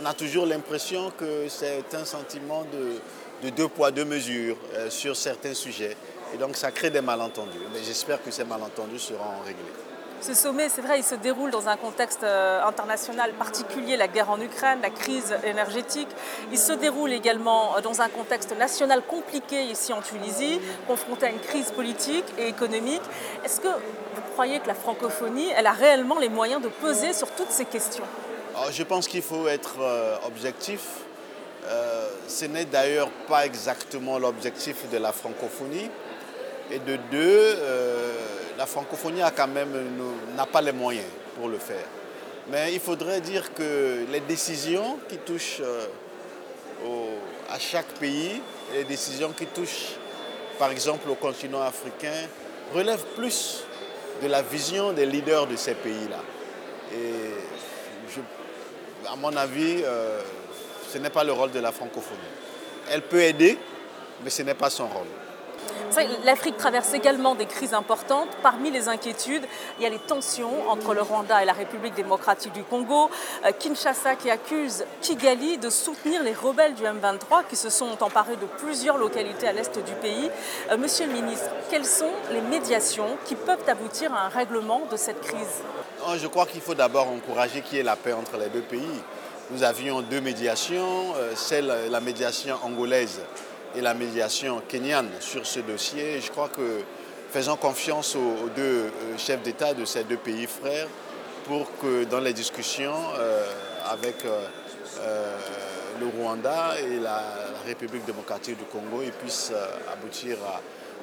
on 0.00 0.04
a 0.04 0.14
toujours 0.14 0.46
l'impression 0.46 1.10
que 1.10 1.48
c'est 1.48 1.94
un 1.94 2.04
sentiment 2.04 2.64
de, 2.72 3.50
deux 3.50 3.68
poids, 3.68 3.90
deux 3.90 4.04
mesures 4.04 4.56
euh, 4.74 4.90
sur 4.90 5.16
certains 5.16 5.54
sujets. 5.54 5.96
Et 6.34 6.38
donc 6.38 6.56
ça 6.56 6.70
crée 6.70 6.90
des 6.90 7.00
malentendus. 7.00 7.58
Mais 7.72 7.80
j'espère 7.84 8.22
que 8.22 8.30
ces 8.30 8.44
malentendus 8.44 8.98
seront 8.98 9.40
réglés. 9.44 9.91
Ce 10.22 10.34
sommet, 10.34 10.68
c'est 10.68 10.82
vrai, 10.82 11.00
il 11.00 11.04
se 11.04 11.16
déroule 11.16 11.50
dans 11.50 11.68
un 11.68 11.76
contexte 11.76 12.22
euh, 12.22 12.62
international 12.64 13.32
particulier, 13.32 13.96
la 13.96 14.06
guerre 14.06 14.30
en 14.30 14.40
Ukraine, 14.40 14.78
la 14.80 14.90
crise 14.90 15.34
énergétique. 15.42 16.06
Il 16.52 16.58
se 16.58 16.72
déroule 16.72 17.12
également 17.12 17.76
euh, 17.76 17.80
dans 17.80 18.02
un 18.02 18.08
contexte 18.08 18.56
national 18.56 19.02
compliqué 19.02 19.64
ici 19.64 19.92
en 19.92 20.00
Tunisie, 20.00 20.60
confronté 20.86 21.26
à 21.26 21.30
une 21.30 21.40
crise 21.40 21.72
politique 21.72 22.24
et 22.38 22.46
économique. 22.46 23.02
Est-ce 23.44 23.58
que 23.58 23.66
vous 23.66 24.22
croyez 24.34 24.60
que 24.60 24.68
la 24.68 24.76
francophonie, 24.76 25.48
elle 25.56 25.66
a 25.66 25.72
réellement 25.72 26.20
les 26.20 26.28
moyens 26.28 26.62
de 26.62 26.68
peser 26.68 27.12
sur 27.12 27.28
toutes 27.32 27.50
ces 27.50 27.64
questions? 27.64 28.04
Je 28.70 28.82
pense 28.84 29.08
qu'il 29.08 29.22
faut 29.22 29.48
être 29.48 29.80
euh, 29.80 30.16
objectif 30.24 30.82
ce 32.26 32.44
n'est 32.46 32.64
d'ailleurs 32.64 33.10
pas 33.28 33.46
exactement 33.46 34.18
l'objectif 34.18 34.90
de 34.90 34.98
la 34.98 35.12
francophonie. 35.12 35.88
Et 36.72 36.80
de 36.80 36.96
deux, 37.10 37.56
la 38.58 38.66
francophonie 38.66 39.22
a 39.22 39.30
quand 39.30 39.48
même 39.48 39.70
n'a 40.36 40.46
pas 40.46 40.60
les 40.60 40.72
moyens 40.72 41.06
pour 41.36 41.48
le 41.48 41.58
faire. 41.58 41.86
Mais 42.50 42.72
il 42.74 42.80
faudrait 42.80 43.20
dire 43.20 43.54
que 43.54 44.04
les 44.10 44.20
décisions 44.20 44.98
qui 45.08 45.18
touchent 45.18 45.62
à 47.50 47.58
chaque 47.58 47.88
pays, 48.00 48.40
les 48.72 48.84
décisions 48.84 49.32
qui 49.32 49.46
touchent 49.46 49.96
par 50.58 50.70
exemple 50.70 51.08
au 51.08 51.14
continent 51.14 51.62
africain, 51.62 52.28
relèvent 52.74 53.06
plus 53.16 53.64
de 54.22 54.28
la 54.28 54.42
vision 54.42 54.92
des 54.92 55.06
leaders 55.06 55.46
de 55.46 55.56
ces 55.56 55.74
pays-là. 55.74 56.20
Et 56.94 57.32
à 59.10 59.16
mon 59.16 59.34
avis, 59.36 59.82
euh, 59.84 60.20
ce 60.88 60.98
n'est 60.98 61.10
pas 61.10 61.24
le 61.24 61.32
rôle 61.32 61.50
de 61.50 61.60
la 61.60 61.72
francophonie. 61.72 62.20
Elle 62.90 63.02
peut 63.02 63.22
aider, 63.22 63.58
mais 64.22 64.30
ce 64.30 64.42
n'est 64.42 64.54
pas 64.54 64.70
son 64.70 64.86
rôle. 64.86 65.06
L'Afrique 66.24 66.56
traverse 66.56 66.94
également 66.94 67.34
des 67.34 67.46
crises 67.46 67.74
importantes. 67.74 68.28
Parmi 68.42 68.70
les 68.70 68.88
inquiétudes, 68.88 69.44
il 69.78 69.82
y 69.82 69.86
a 69.86 69.90
les 69.90 69.98
tensions 69.98 70.68
entre 70.70 70.94
le 70.94 71.02
Rwanda 71.02 71.42
et 71.42 71.44
la 71.44 71.52
République 71.52 71.94
démocratique 71.94 72.52
du 72.52 72.62
Congo. 72.62 73.10
Euh, 73.44 73.52
Kinshasa 73.52 74.16
qui 74.16 74.30
accuse 74.30 74.84
Kigali 75.00 75.58
de 75.58 75.68
soutenir 75.70 76.22
les 76.22 76.32
rebelles 76.32 76.74
du 76.74 76.84
M23 76.84 77.44
qui 77.48 77.56
se 77.56 77.68
sont 77.68 78.02
emparés 78.02 78.36
de 78.36 78.46
plusieurs 78.58 78.96
localités 78.96 79.48
à 79.48 79.52
l'est 79.52 79.78
du 79.78 79.92
pays. 79.94 80.30
Euh, 80.70 80.76
monsieur 80.76 81.06
le 81.06 81.12
ministre, 81.12 81.50
quelles 81.70 81.86
sont 81.86 82.12
les 82.30 82.40
médiations 82.40 83.18
qui 83.26 83.34
peuvent 83.34 83.68
aboutir 83.68 84.14
à 84.14 84.26
un 84.26 84.28
règlement 84.28 84.82
de 84.90 84.96
cette 84.96 85.20
crise? 85.20 85.62
Oh, 86.06 86.12
Je 86.16 86.26
crois 86.26 86.46
qu'il 86.46 86.60
faut 86.60 86.74
d'abord 86.74 87.08
encourager 87.08 87.60
qu'il 87.60 87.78
y 87.78 87.80
ait 87.80 87.84
la 87.84 87.96
paix 87.96 88.12
entre 88.12 88.38
les 88.38 88.48
deux 88.48 88.62
pays. 88.62 89.02
Nous 89.50 89.62
avions 89.62 90.00
deux 90.00 90.20
médiations, 90.20 91.14
euh, 91.16 91.32
celle, 91.36 91.72
la 91.90 92.00
médiation 92.00 92.56
angolaise 92.62 93.20
et 93.74 93.80
la 93.80 93.94
médiation 93.94 94.62
kenyane 94.68 95.10
sur 95.20 95.46
ce 95.46 95.60
dossier. 95.60 96.20
Je 96.20 96.30
crois 96.30 96.48
que 96.48 96.82
faisons 97.30 97.56
confiance 97.56 98.14
aux, 98.14 98.48
deux 98.54 98.62
euh, 98.62 98.90
chefs 99.16 99.42
d'État 99.42 99.72
de 99.72 99.84
ces 99.84 100.04
deux 100.04 100.18
pays 100.18 100.46
frères 100.46 100.86
pour 101.46 101.66
que 101.78 102.04
dans 102.04 102.20
les 102.20 102.32
discussions 102.32 102.94
euh, 103.18 103.46
avec 103.90 104.24
euh, 104.24 105.36
le 106.00 106.06
Rwanda 106.06 106.78
et 106.78 106.98
la, 106.98 107.22
République 107.66 108.04
démocratique 108.04 108.58
du 108.58 108.64
Congo, 108.64 109.02
ils 109.04 109.12
puissent 109.12 109.52
aboutir 109.92 110.36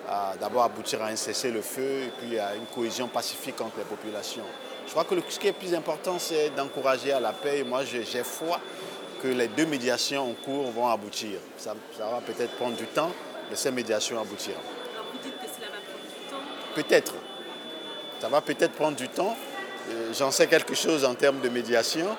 à, 0.09 0.35
d'abord 0.41 0.63
aboutir 0.63 1.01
à 1.01 1.07
un 1.07 1.15
cessez-le-feu 1.15 1.81
et 1.81 2.11
puis 2.19 2.38
à 2.38 2.53
une 2.55 2.65
cohésion 2.65 3.07
pacifique 3.07 3.61
entre 3.61 3.77
les 3.77 3.85
populations. 3.85 4.43
Je 4.85 4.91
crois 4.91 5.05
que 5.05 5.15
ce 5.29 5.39
qui 5.39 5.47
est 5.47 5.53
plus 5.53 5.73
important, 5.73 6.19
c'est 6.19 6.49
d'encourager 6.49 7.13
à 7.13 7.21
la 7.21 7.31
paix. 7.31 7.63
Moi, 7.63 7.85
j'ai 7.85 8.23
foi 8.23 8.59
que 9.21 9.27
les 9.27 9.47
deux 9.47 9.65
médiations 9.65 10.31
en 10.31 10.33
cours 10.33 10.71
vont 10.71 10.88
aboutir. 10.88 11.39
Ça, 11.57 11.73
va 11.99 12.21
peut-être 12.25 12.55
prendre 12.55 12.75
du 12.75 12.85
temps, 12.85 13.11
mais 13.49 13.55
ces 13.55 13.71
médiations 13.71 14.19
aboutiront. 14.19 14.57
Alors 14.93 15.07
vous 15.11 15.19
dites 15.19 15.38
que 15.38 15.47
cela 15.47 15.67
va 15.67 15.79
prendre 15.79 16.03
du 16.07 16.29
temps 16.29 16.73
Peut-être. 16.75 17.13
Ça 18.19 18.29
va 18.29 18.41
peut-être 18.41 18.73
prendre 18.73 18.97
du 18.97 19.07
temps. 19.09 19.35
Euh, 19.91 20.13
j'en 20.17 20.31
sais 20.31 20.47
quelque 20.47 20.75
chose 20.75 21.05
en 21.05 21.15
termes 21.15 21.39
de 21.41 21.49
médiation, 21.49 22.15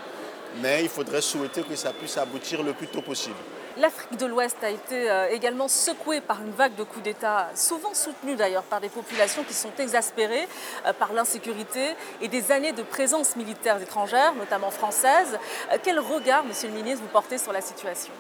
mais 0.61 0.83
il 0.83 0.88
faudrait 0.88 1.21
souhaiter 1.21 1.62
que 1.62 1.76
ça 1.76 1.92
puisse 1.92 2.16
aboutir 2.16 2.62
le 2.62 2.73
plus 2.73 2.88
tôt 2.88 3.02
possible. 3.02 3.37
L'Afrique 3.79 4.19
de 4.19 4.27
l'Ouest 4.27 4.57
a 4.62 4.71
été 4.71 5.09
euh, 5.09 5.29
également 5.31 5.69
secouée 5.69 6.21
par 6.21 6.41
une 6.43 6.50
vague 6.50 6.75
de 6.75 6.83
coups 6.83 7.05
d'État, 7.05 7.49
souvent 7.55 7.95
soutenue 7.95 8.35
d'ailleurs 8.35 8.65
par 8.65 8.81
des 8.81 8.89
populations 8.89 9.45
qui 9.45 9.55
sont 9.55 9.71
exaspérées 9.79 10.49
euh, 10.87 10.93
par 10.93 11.12
l'insécurité 11.12 11.95
et 12.21 12.27
des 12.27 12.50
années 12.50 12.73
de 12.73 12.83
présence 12.83 13.37
militaire 13.37 13.81
étrangère, 13.81 14.35
notamment 14.35 14.73
française. 14.73 15.39
Euh, 15.73 15.77
quel 15.83 16.00
regard, 16.00 16.45
Monsieur 16.45 16.69
le 16.69 16.75
ministre, 16.75 17.03
vous 17.03 17.12
portez 17.12 17.39
sur 17.39 17.53
la 17.53 17.61
situation? 17.61 18.12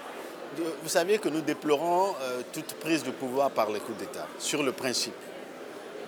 Vous 0.82 0.88
savez 0.88 1.18
que 1.18 1.28
nous 1.28 1.42
déplorons 1.42 2.12
toute 2.52 2.74
prise 2.74 3.04
de 3.04 3.12
pouvoir 3.12 3.50
par 3.50 3.70
les 3.70 3.78
coups 3.78 3.98
d'État, 3.98 4.26
sur 4.40 4.64
le 4.64 4.72
principe. 4.72 5.14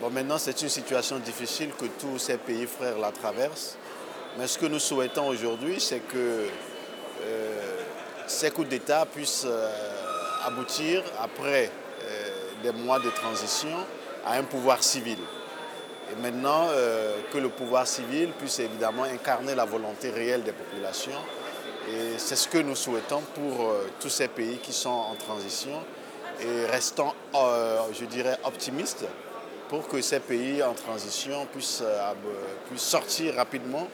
Bon, 0.01 0.11
maintenant, 0.11 0.37
c'est 0.37 0.61
une 0.63 0.69
situation 0.69 1.21
difficile 1.21 1.71
que 1.79 1.85
tous 2.01 2.19
ces 2.19 2.39
pays 2.39 2.67
frères 2.67 2.99
la 2.99 3.13
traversent. 3.13 3.77
Mais 4.37 4.49
ce 4.49 4.59
que 4.59 4.67
nous 4.67 4.81
souhaitons 4.81 5.29
aujourd'hui, 5.29 5.81
c'est 5.81 6.01
que 6.01 6.49
ces 8.27 8.51
coups 8.51 8.69
d'État 8.69 9.07
puissent 9.07 9.47
euh, 9.47 9.69
aboutir, 10.47 11.03
après 11.21 11.71
euh, 12.05 12.29
des 12.63 12.73
mois 12.73 12.99
de 12.99 13.11
transition, 13.11 13.77
à 14.25 14.35
un 14.35 14.45
pouvoir 14.45 14.83
civil. 14.83 15.19
Et 16.11 16.21
maintenant, 16.21 16.69
euh, 16.71 17.17
que 17.33 17.39
le 17.39 17.49
pouvoir 17.49 17.87
civil 17.87 18.31
puisse 18.39 18.59
évidemment 18.59 19.05
incarner 19.05 19.55
la 19.55 19.65
volonté 19.65 20.11
réelle 20.11 20.43
des 20.43 20.53
populations. 20.53 21.13
Et 21.89 22.19
c'est 22.19 22.37
ce 22.37 22.49
que 22.49 22.59
nous 22.59 22.77
souhaitons 22.77 23.23
pour 23.35 23.75
tous 23.99 24.09
ces 24.09 24.29
pays 24.29 24.59
qui 24.59 24.73
sont 24.73 24.89
en 24.89 25.17
transition. 25.17 25.83
Et 26.41 26.67
restons, 26.67 27.13
je 27.35 28.05
dirais, 28.05 28.39
optimistes 28.45 29.05
pour 29.69 29.89
que 29.89 30.01
ces 30.01 30.21
pays 30.21 30.63
en 30.63 30.75
transition 30.75 31.45
puissent, 31.47 31.83
puissent 32.69 32.83
sortir 32.83 33.35
rapidement 33.35 33.89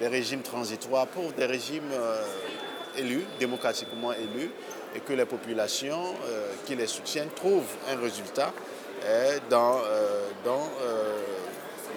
des 0.00 0.08
régimes 0.08 0.40
transitoires 0.40 1.06
pour 1.06 1.32
des 1.32 1.44
régimes 1.44 1.92
élus, 2.96 3.24
démocratiquement 3.38 4.12
élus, 4.12 4.50
et 4.94 5.00
que 5.00 5.12
les 5.12 5.24
populations 5.24 6.14
euh, 6.26 6.52
qui 6.64 6.76
les 6.76 6.86
soutiennent 6.86 7.30
trouvent 7.34 7.74
un 7.90 8.00
résultat 8.00 8.52
euh, 9.04 9.38
dans, 9.50 9.78
euh, 9.78 10.28
dans 10.44 10.68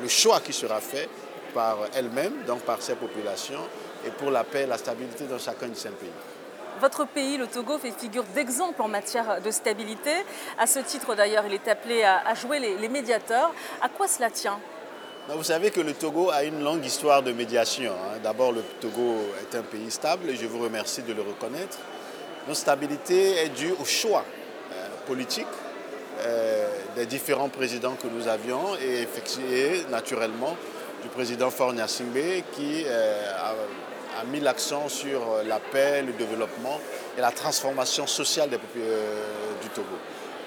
le 0.02 0.08
choix 0.08 0.40
qui 0.40 0.54
sera 0.54 0.80
fait 0.80 1.08
par 1.54 1.78
elles-mêmes, 1.96 2.44
donc 2.46 2.62
par 2.62 2.82
ces 2.82 2.96
populations, 2.96 3.68
et 4.06 4.10
pour 4.12 4.32
la 4.32 4.44
paix 4.44 4.64
et 4.64 4.68
la 4.68 4.78
stabilité 4.78 5.26
dans 5.26 5.40
chacun 5.40 5.68
de 5.68 5.76
ces 5.76 5.90
pays. 5.90 6.10
Votre 6.80 7.06
pays, 7.06 7.38
le 7.38 7.48
Togo, 7.48 7.80
fait 7.80 7.92
figure 7.92 8.24
d'exemple 8.36 8.80
en 8.84 8.88
matière 8.88 9.42
de 9.42 9.50
stabilité. 9.50 10.12
À 10.60 10.68
ce 10.68 10.78
titre, 10.80 11.16
d'ailleurs, 11.16 11.44
il 11.48 11.54
est 11.54 11.68
appelé 11.68 12.04
à, 12.04 12.36
jouer 12.36 12.60
les 12.60 12.90
médiateurs. 12.90 13.52
À 13.82 13.90
quoi 13.90 14.08
cela 14.08 14.30
tient? 14.30 14.60
Vous 15.36 15.44
savez 15.44 15.72
que 15.72 15.82
le 15.82 15.94
Togo 15.94 16.30
a 16.32 16.44
une 16.44 16.64
longue 16.64 16.86
histoire 16.86 17.22
de 17.22 17.34
médiation. 17.34 17.92
Hein. 17.92 18.20
D'abord, 18.24 18.54
le 18.54 18.62
Togo 18.80 19.16
est 19.42 19.56
un 19.58 19.62
pays 19.62 19.92
stable 19.92 20.30
et 20.30 20.36
je 20.36 20.46
vous 20.48 20.60
remercie 20.60 21.02
de 21.02 21.14
le 21.14 21.22
reconnaître. 21.22 21.78
Notre 22.48 22.60
stabilité 22.60 23.44
est 23.44 23.50
due 23.50 23.74
au 23.78 23.84
choix 23.84 24.24
euh, 24.72 24.88
politique 25.06 25.46
euh, 26.22 26.70
des 26.96 27.06
différents 27.06 27.50
présidents 27.50 27.96
que 28.02 28.08
nous 28.08 28.28
avions 28.30 28.78
et, 28.82 29.02
effectué 29.02 29.84
naturellement 29.92 30.56
du 31.04 31.10
président 31.10 31.50
Fornia 31.50 31.88
qui 31.88 32.84
euh, 32.86 33.32
a, 33.38 34.24
mis 34.32 34.40
l'accent 34.40 34.88
sur 34.88 35.44
la 35.46 35.60
paix, 35.60 36.02
le 36.02 36.14
développement 36.14 36.80
et 37.18 37.22
la 37.22 37.32
transformation 37.32 38.08
sociale 38.08 38.50
du 38.50 39.70
Togo. 39.76 39.96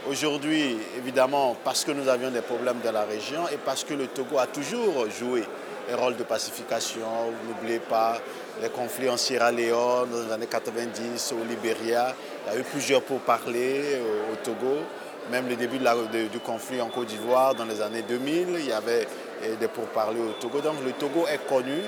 Aujourd'hui, 0.08 0.78
évidemment, 0.96 1.56
parce 1.62 1.84
que 1.84 1.92
nous 1.92 2.08
avions 2.08 2.30
des 2.30 2.40
problèmes 2.40 2.78
dans 2.82 2.92
la 2.92 3.04
région 3.04 3.46
et 3.52 3.58
parce 3.62 3.84
que 3.84 3.92
le 3.92 4.06
Togo 4.06 4.38
a 4.38 4.46
toujours 4.46 5.04
joué 5.10 5.44
un 5.92 5.96
rôle 5.96 6.16
de 6.16 6.22
pacification. 6.22 7.06
N'oubliez 7.46 7.80
pas 7.80 8.18
les 8.62 8.70
conflits 8.70 9.10
en 9.10 9.18
Sierra 9.18 9.52
Leone 9.52 10.08
dans 10.10 10.26
les 10.26 10.32
années 10.32 10.46
90, 10.46 11.34
au 11.34 11.44
Libéria. 11.44 12.14
Il 12.46 12.52
y 12.52 12.56
a 12.56 12.60
eu 12.60 12.62
plusieurs 12.62 13.02
pourparlers 13.02 13.96
euh, 13.96 14.32
au 14.32 14.36
Togo. 14.36 14.78
Même 15.30 15.48
le 15.48 15.56
début 15.56 15.78
du 15.78 16.38
conflit 16.40 16.80
en 16.80 16.88
Côte 16.88 17.08
d'Ivoire 17.08 17.54
dans 17.54 17.66
les 17.66 17.82
années 17.82 18.02
2000, 18.02 18.56
il 18.58 18.66
y 18.66 18.72
avait 18.72 19.06
euh, 19.44 19.56
des 19.60 19.68
pourparlers 19.68 20.20
au 20.20 20.32
Togo. 20.40 20.62
Donc 20.62 20.76
le 20.82 20.92
Togo 20.92 21.26
est 21.30 21.46
connu 21.46 21.78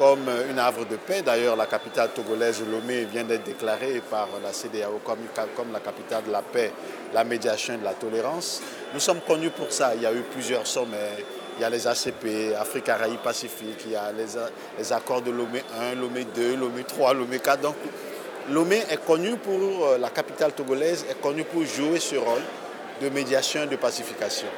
comme 0.00 0.30
une 0.50 0.58
havre 0.58 0.86
de 0.86 0.96
paix. 0.96 1.20
D'ailleurs, 1.20 1.56
la 1.56 1.66
capitale 1.66 2.08
togolaise, 2.14 2.62
Lomé, 2.72 3.04
vient 3.04 3.22
d'être 3.22 3.44
déclarée 3.44 4.00
par 4.10 4.28
la 4.42 4.50
CDAO 4.50 5.02
comme, 5.04 5.72
la 5.74 5.80
capitale 5.80 6.24
de 6.26 6.32
la 6.32 6.40
paix, 6.40 6.72
la 7.12 7.22
médiation 7.22 7.74
et 7.74 7.76
de 7.76 7.84
la 7.84 7.92
tolérance. 7.92 8.62
Nous 8.94 9.00
sommes 9.00 9.20
connus 9.20 9.50
pour 9.50 9.70
ça. 9.70 9.92
Il 9.94 10.00
y 10.00 10.06
a 10.06 10.12
eu 10.14 10.22
plusieurs 10.32 10.66
sommets. 10.66 11.22
Il 11.58 11.60
y 11.60 11.64
a 11.66 11.68
les 11.68 11.86
ACP, 11.86 12.56
Afrique, 12.58 12.84
Caraïbes, 12.84 13.18
Pacifique. 13.18 13.82
Il 13.84 13.92
y 13.92 13.96
a 13.96 14.10
les, 14.10 14.90
accords 14.90 15.20
de 15.20 15.30
Lomé 15.30 15.62
1, 15.78 15.96
Lomé 15.96 16.24
2, 16.34 16.56
Lomé 16.56 16.84
3, 16.84 17.12
Lomé 17.12 17.38
4. 17.38 17.60
Donc, 17.60 17.74
Lomé 18.48 18.82
est 18.90 19.04
connu 19.04 19.36
pour, 19.36 19.86
euh, 19.86 19.98
la 19.98 20.08
capitale 20.08 20.52
togolaise 20.52 21.04
est 21.10 21.20
connue 21.20 21.44
pour 21.44 21.62
jouer 21.66 22.00
ce 22.00 22.16
rôle 22.16 22.40
de 23.02 23.10
médiation 23.10 23.64
et 23.64 23.66
de 23.66 23.76
pacification. 23.76 24.48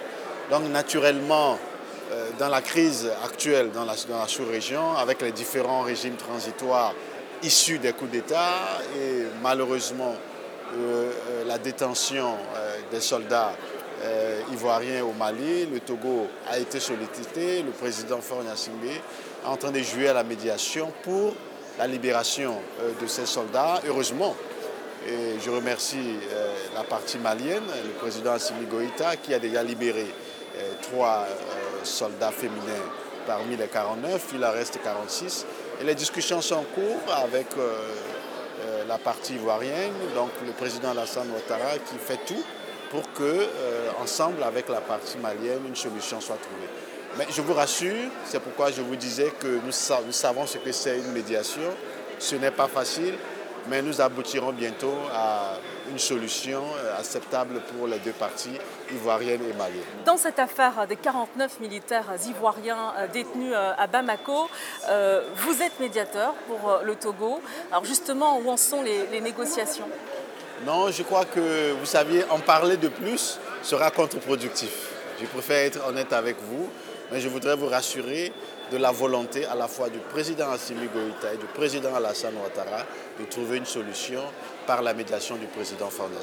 Donc, 0.52 0.68
naturellement, 0.70 1.58
dans 2.38 2.48
la 2.48 2.60
crise 2.60 3.10
actuelle 3.24 3.70
dans 3.70 3.84
la, 3.84 3.94
sous-région, 4.26 4.96
avec 4.96 5.22
les 5.22 5.32
différents 5.32 5.82
régimes 5.82 6.16
transitoires 6.16 6.94
issus 7.42 7.78
des 7.78 7.92
coups 7.92 8.10
d'État 8.10 8.80
et 8.96 9.24
malheureusement 9.42 10.14
euh, 10.74 11.10
euh, 11.30 11.44
la 11.46 11.58
détention 11.58 12.36
des 12.90 13.00
soldats 13.00 13.52
ivoiriens 14.50 15.04
au 15.04 15.12
Mali, 15.12 15.66
le 15.72 15.78
Togo 15.78 16.26
a 16.50 16.58
été 16.58 16.80
sollicité, 16.80 17.62
le 17.62 17.70
président 17.70 18.20
Faure 18.20 18.42
Simbe 18.56 18.84
est 18.84 19.46
en 19.46 19.56
train 19.56 19.70
de 19.70 19.78
jouer 19.78 20.08
à 20.08 20.12
la 20.12 20.24
médiation 20.24 20.92
pour 21.04 21.34
la 21.78 21.86
libération 21.86 22.56
de 23.00 23.06
ces 23.06 23.26
soldats, 23.26 23.80
heureusement. 23.86 24.34
Et 25.06 25.38
je 25.40 25.50
remercie 25.50 26.16
la 26.74 26.82
partie 26.82 27.18
malienne, 27.18 27.62
le 27.84 27.92
président 28.00 28.32
Assimi 28.32 28.66
Goïta, 28.66 29.14
qui 29.16 29.34
a 29.34 29.38
déjà 29.38 29.62
libéré 29.62 30.06
trois 30.80 31.24
soldats 31.84 32.30
féminins 32.30 32.86
parmi 33.26 33.56
les 33.56 33.68
49, 33.68 34.30
il 34.34 34.44
en 34.44 34.50
reste 34.50 34.80
46. 34.82 35.46
Et 35.80 35.84
les 35.84 35.94
discussions 35.94 36.40
sont 36.40 36.56
en 36.56 36.64
cours 36.64 37.14
avec 37.14 37.46
euh, 37.56 37.72
euh, 38.60 38.84
la 38.86 38.98
partie 38.98 39.34
ivoirienne, 39.34 39.92
donc 40.14 40.30
le 40.44 40.52
président 40.52 40.90
Alassane 40.90 41.30
Ouattara, 41.30 41.78
qui 41.78 41.96
fait 41.98 42.20
tout 42.26 42.42
pour 42.90 43.10
que, 43.14 43.48
ensemble 44.02 44.42
avec 44.42 44.68
la 44.68 44.82
partie 44.82 45.16
malienne, 45.16 45.62
une 45.66 45.76
solution 45.76 46.20
soit 46.20 46.36
trouvée. 46.36 46.68
Mais 47.16 47.26
je 47.30 47.40
vous 47.40 47.54
rassure, 47.54 48.10
c'est 48.24 48.40
pourquoi 48.40 48.70
je 48.70 48.80
vous 48.80 48.96
disais 48.96 49.32
que 49.38 49.60
nous 49.64 50.12
savons 50.12 50.46
ce 50.46 50.58
que 50.58 50.72
c'est 50.72 50.98
une 50.98 51.12
médiation. 51.12 51.62
Ce 52.18 52.36
n'est 52.36 52.50
pas 52.50 52.68
facile, 52.68 53.14
mais 53.68 53.82
nous 53.82 54.00
aboutirons 54.00 54.52
bientôt 54.52 54.94
à 55.14 55.54
une 55.90 55.98
solution 55.98 56.62
euh, 56.62 56.98
acceptable 56.98 57.60
pour 57.60 57.86
les 57.86 57.98
deux 57.98 58.12
parties, 58.12 58.58
ivoiriennes 58.90 59.42
et 59.42 59.52
maliennes. 59.54 59.82
Dans 60.04 60.16
cette 60.16 60.38
affaire 60.38 60.86
des 60.88 60.96
49 60.96 61.60
militaires 61.60 62.06
ivoiriens 62.28 62.92
euh, 62.98 63.06
détenus 63.08 63.52
euh, 63.54 63.72
à 63.76 63.86
Bamako, 63.86 64.48
vous 65.36 65.62
êtes 65.62 65.78
médiateur 65.80 66.34
pour 66.46 66.80
le 66.84 66.94
Togo. 66.94 67.40
Alors 67.70 67.84
justement, 67.84 68.38
où 68.38 68.50
en 68.50 68.56
sont 68.56 68.82
les, 68.82 69.20
négociations? 69.20 69.88
Non, 70.66 70.90
je 70.90 71.02
crois 71.02 71.24
que, 71.24 71.72
vous 71.72 71.86
saviez, 71.86 72.24
en 72.30 72.38
parler 72.38 72.76
de 72.76 72.88
plus 72.88 73.38
sera 73.62 73.90
contre-productif. 73.90 74.90
Je 75.20 75.26
préfère 75.26 75.64
être 75.64 75.86
honnête 75.86 76.12
avec 76.12 76.36
vous, 76.40 76.68
mais 77.10 77.20
je 77.20 77.28
voudrais 77.28 77.56
vous 77.56 77.66
rassurer 77.66 78.32
de 78.72 78.78
la 78.78 78.90
volonté 78.90 79.44
à 79.44 79.54
la 79.54 79.68
fois 79.68 79.90
du 79.90 79.98
président 79.98 80.50
Assimi 80.50 80.88
Goïta 80.88 81.34
et 81.34 81.36
du 81.36 81.44
président 81.44 81.94
Alassane 81.94 82.34
Ouattara 82.42 82.84
de 83.20 83.24
trouver 83.26 83.58
une 83.58 83.66
solution 83.66 84.22
par 84.66 84.80
la 84.80 84.94
médiation 84.94 85.36
du 85.36 85.46
président 85.46 85.90
Faouna 85.90 86.20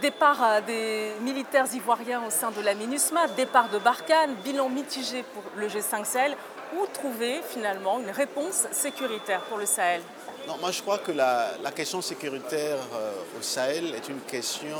Départ 0.00 0.42
euh, 0.42 0.60
des 0.62 1.12
militaires 1.22 1.66
ivoiriens 1.72 2.22
au 2.26 2.30
sein 2.30 2.50
de 2.50 2.60
la 2.60 2.74
MINUSMA, 2.74 3.28
départ 3.28 3.70
de 3.70 3.78
Barkhane, 3.78 4.34
bilan 4.44 4.68
mitigé 4.68 5.22
pour 5.32 5.44
le 5.56 5.68
G5 5.68 6.04
Sahel. 6.04 6.36
Où 6.76 6.84
trouver 6.92 7.40
finalement 7.48 8.00
une 8.00 8.10
réponse 8.10 8.66
sécuritaire 8.72 9.40
pour 9.42 9.56
le 9.56 9.66
Sahel? 9.66 10.02
Non, 10.48 10.56
Moi 10.60 10.72
je 10.72 10.82
crois 10.82 10.98
que 10.98 11.12
la, 11.12 11.52
question 11.74 12.02
sécuritaire 12.02 12.78
euh, 12.94 13.12
au 13.38 13.42
Sahel 13.42 13.94
est 13.94 14.08
une 14.08 14.20
question 14.20 14.76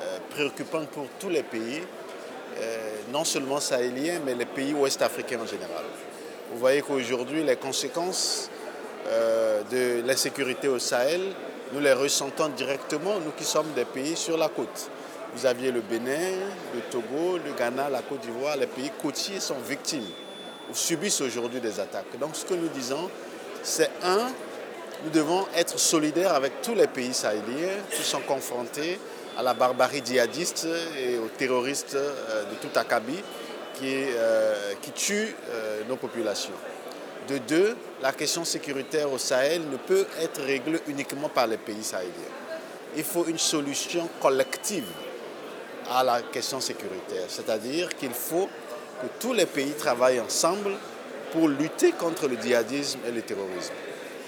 euh, 0.00 0.18
préoccupante 0.30 0.88
pour 0.88 1.06
tous 1.20 1.28
les 1.28 1.42
pays, 1.42 1.82
non 3.12 3.24
seulement 3.24 3.58
sahéliens, 3.60 4.20
mais 4.24 4.34
les 4.34 4.46
pays 4.46 4.72
ouest-africains 4.72 5.40
en 5.40 5.46
général. 5.46 5.84
Vous 6.54 6.60
voyez 6.60 6.82
qu'aujourd'hui, 6.82 7.42
les 7.42 7.56
conséquences 7.56 8.48
euh, 9.08 9.62
de 9.72 10.06
l'insécurité 10.06 10.68
au 10.68 10.78
Sahel, 10.78 11.20
nous 11.72 11.80
les 11.80 11.92
ressentons 11.92 12.48
directement, 12.50 13.18
nous 13.18 13.32
qui 13.32 13.42
sommes 13.42 13.72
des 13.74 13.84
pays 13.84 14.14
sur 14.14 14.38
la 14.38 14.48
côte. 14.48 14.88
Vous 15.34 15.46
aviez 15.46 15.72
le 15.72 15.80
Bénin, 15.80 16.30
le 16.72 16.80
Togo, 16.92 17.38
le 17.44 17.58
Ghana, 17.58 17.90
la 17.90 18.02
Côte 18.02 18.20
d'Ivoire, 18.20 18.56
les 18.56 18.68
pays 18.68 18.92
côtiers 19.02 19.40
sont 19.40 19.56
victimes 19.68 20.06
ou 20.70 20.74
subissent 20.76 21.22
aujourd'hui 21.22 21.58
des 21.58 21.80
attaques. 21.80 22.16
Donc 22.20 22.36
ce 22.36 22.44
que 22.44 22.54
nous 22.54 22.68
disons, 22.68 23.10
c'est 23.64 23.90
un, 24.04 24.30
nous 25.02 25.10
devons 25.10 25.46
être 25.56 25.76
solidaires 25.76 26.34
avec 26.34 26.62
tous 26.62 26.76
les 26.76 26.86
pays 26.86 27.14
sahéliens 27.14 27.82
qui 27.90 28.04
sont 28.04 28.20
confrontés 28.20 29.00
à 29.36 29.42
la 29.42 29.54
barbarie 29.54 30.02
djihadiste 30.04 30.68
et 30.96 31.18
aux 31.18 31.30
terroristes 31.36 31.96
euh, 31.96 32.44
de 32.44 32.54
tout 32.62 32.78
acabit 32.78 33.24
qui, 33.74 33.92
euh, 33.92 34.74
qui 34.80 34.90
tue 34.92 35.34
euh, 35.50 35.82
nos 35.88 35.96
populations. 35.96 36.54
De 37.28 37.38
deux, 37.38 37.76
la 38.02 38.12
question 38.12 38.44
sécuritaire 38.44 39.10
au 39.10 39.18
Sahel 39.18 39.62
ne 39.70 39.76
peut 39.76 40.06
être 40.20 40.42
réglée 40.42 40.80
uniquement 40.88 41.28
par 41.28 41.46
les 41.46 41.56
pays 41.56 41.82
sahéliens. 41.82 42.12
Il 42.96 43.04
faut 43.04 43.24
une 43.26 43.38
solution 43.38 44.08
collective 44.20 44.86
à 45.90 46.04
la 46.04 46.22
question 46.22 46.60
sécuritaire, 46.60 47.26
c'est-à-dire 47.28 47.94
qu'il 47.96 48.12
faut 48.12 48.48
que 49.00 49.06
tous 49.18 49.32
les 49.32 49.46
pays 49.46 49.72
travaillent 49.72 50.20
ensemble 50.20 50.72
pour 51.32 51.48
lutter 51.48 51.92
contre 51.92 52.28
le 52.28 52.36
djihadisme 52.40 53.00
et 53.06 53.10
le 53.10 53.22
terrorisme. 53.22 53.72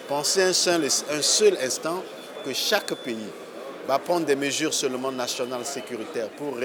Pensez 0.09 0.43
un 0.43 0.53
seul 0.53 1.59
instant 1.63 2.03
que 2.45 2.53
chaque 2.53 2.95
pays 2.95 3.29
va 3.87 3.99
prendre 3.99 4.27
des 4.27 4.37
mesures 4.37 4.75
seulement 4.75 5.13
nationales 5.13 5.65
sécuritaires 5.65 6.29
pour, 6.31 6.57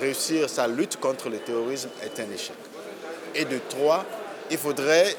réussir 0.00 0.48
sa 0.48 0.66
lutte 0.66 0.96
contre 0.98 1.28
le 1.28 1.38
terrorisme 1.38 1.90
est 2.02 2.20
un 2.20 2.30
échec. 2.32 2.56
Et 3.34 3.44
de 3.44 3.58
trois, 3.68 4.04
il 4.50 4.58
faudrait 4.58 5.16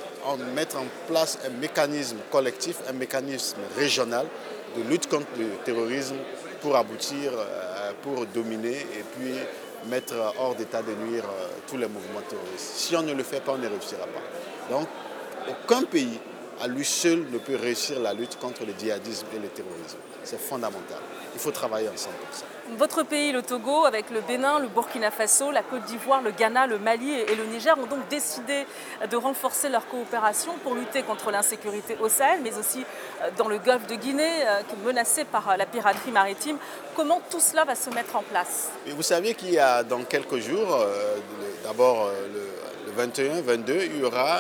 mettre 0.53 0.77
en 0.77 0.85
place 1.07 1.39
un 1.45 1.49
mécanisme 1.49 2.17
collectif, 2.29 2.77
un 2.89 2.93
mécanisme 2.93 3.59
régional 3.77 4.27
de 4.75 4.83
lutte 4.83 5.07
contre 5.07 5.27
le 5.37 5.47
terrorisme 5.63 6.17
pour 6.61 6.75
aboutir, 6.75 7.31
euh, 7.33 7.91
pour 8.03 8.25
dominer 8.27 8.77
et 8.77 9.03
puis 9.15 9.33
mettre 9.89 10.13
hors 10.37 10.55
d'état 10.55 10.81
de 10.81 10.93
nuire 10.93 11.23
euh, 11.25 11.47
tous 11.67 11.77
les 11.77 11.87
mouvements 11.87 12.21
terroristes. 12.29 12.75
Si 12.75 12.95
on 12.95 13.01
ne 13.01 13.13
le 13.13 13.23
fait 13.23 13.41
pas, 13.41 13.53
on 13.53 13.57
ne 13.57 13.67
réussira 13.67 14.05
pas. 14.05 14.73
Donc, 14.75 14.87
aucun 15.49 15.83
pays 15.83 16.19
à 16.62 16.67
lui 16.67 16.86
seul 16.86 17.26
ne 17.32 17.38
peut 17.38 17.56
réussir 17.56 18.00
la 18.00 18.13
lutte 18.13 18.38
contre 18.39 18.65
le 18.65 18.74
djihadisme 18.78 19.26
et 19.36 19.39
le 19.39 19.47
terrorisme. 19.47 19.97
C'est 20.24 20.39
fondamental. 20.39 21.00
Il 21.34 21.39
faut 21.39 21.52
travailler 21.52 21.89
ensemble 21.89 22.15
pour 22.17 22.36
ça. 22.38 22.45
Votre 22.78 23.04
pays, 23.04 23.32
le 23.32 23.41
Togo, 23.41 23.86
avec 23.86 24.10
le 24.12 24.21
Bénin, 24.21 24.60
le 24.60 24.67
Burkina 24.67 25.12
Faso, 25.12 25.52
la 25.52 25.63
Côte 25.63 25.84
d'Ivoire, 25.86 26.21
le 26.21 26.32
Ghana, 26.32 26.67
le 26.67 26.80
Mali 26.80 27.12
et 27.12 27.36
le 27.36 27.45
Niger 27.45 27.78
ont 27.78 27.86
donc 27.86 28.08
décidé 28.10 28.65
de 29.10 29.17
renforcer 29.17 29.67
leur 29.67 29.88
coopération 29.88 30.54
pour 30.63 30.76
lutter 30.76 31.02
contre 31.02 31.32
l'insécurité 31.32 31.97
au 32.00 32.08
Sahel, 32.08 32.39
mais 32.43 32.58
aussi 32.58 32.86
euh, 33.24 33.30
dans 33.38 33.50
le 33.50 33.58
golfe 33.58 33.88
de 33.88 33.95
Guinée, 33.95 34.47
euh, 34.47 34.62
qui 34.62 34.76
est 34.76 34.86
menacé 34.86 35.26
par 35.26 35.50
euh, 35.50 35.58
la 35.58 35.65
piraterie 35.65 36.12
maritime. 36.12 36.58
Comment 36.95 37.21
tout 37.30 37.41
cela 37.41 37.65
va 37.65 37.76
se 37.76 37.89
mettre 37.89 38.15
en 38.15 38.21
place? 38.21 38.69
Vous 38.88 39.04
savez 39.04 39.34
qu'il 39.34 39.52
y 39.52 39.60
a 39.60 39.84
dans 39.84 40.04
quelques 40.04 40.38
jours, 40.38 40.86
d'abord 41.63 42.10
le 42.34 42.91
21, 42.95 43.41
22, 43.41 43.74
il 43.86 43.97
y 44.00 44.04
aura 44.04 44.39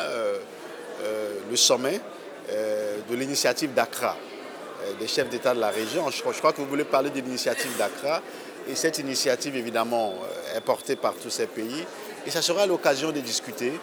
le 1.49 1.55
sommet 1.55 1.99
de 2.49 3.15
l'initiative 3.15 3.73
d'Accra. 3.73 4.15
Euh, 4.83 4.93
des 4.99 5.07
chefs 5.07 5.29
d'État 5.29 5.53
de 5.53 5.59
la 5.59 5.69
région. 5.69 6.09
Je 6.09 6.21
crois, 6.21 6.53
que 6.53 6.57
vous 6.57 6.67
voulez 6.67 6.83
parler 6.83 7.09
de 7.09 7.15
l'initiative 7.15 7.77
d'Accra. 7.77 8.21
Et 8.67 8.75
cette 8.75 8.97
initiative, 8.99 9.55
évidemment, 9.55 10.13
euh, 10.13 10.57
est 10.57 10.61
portée 10.61 10.95
par 10.95 11.13
tous 11.15 11.29
ces 11.29 11.47
pays. 11.47 11.85
Et 12.25 12.31
ça 12.31 12.41
sera 12.41 12.65
l'occasion 12.65 13.11
de 13.11 13.19
discuter 13.19 13.73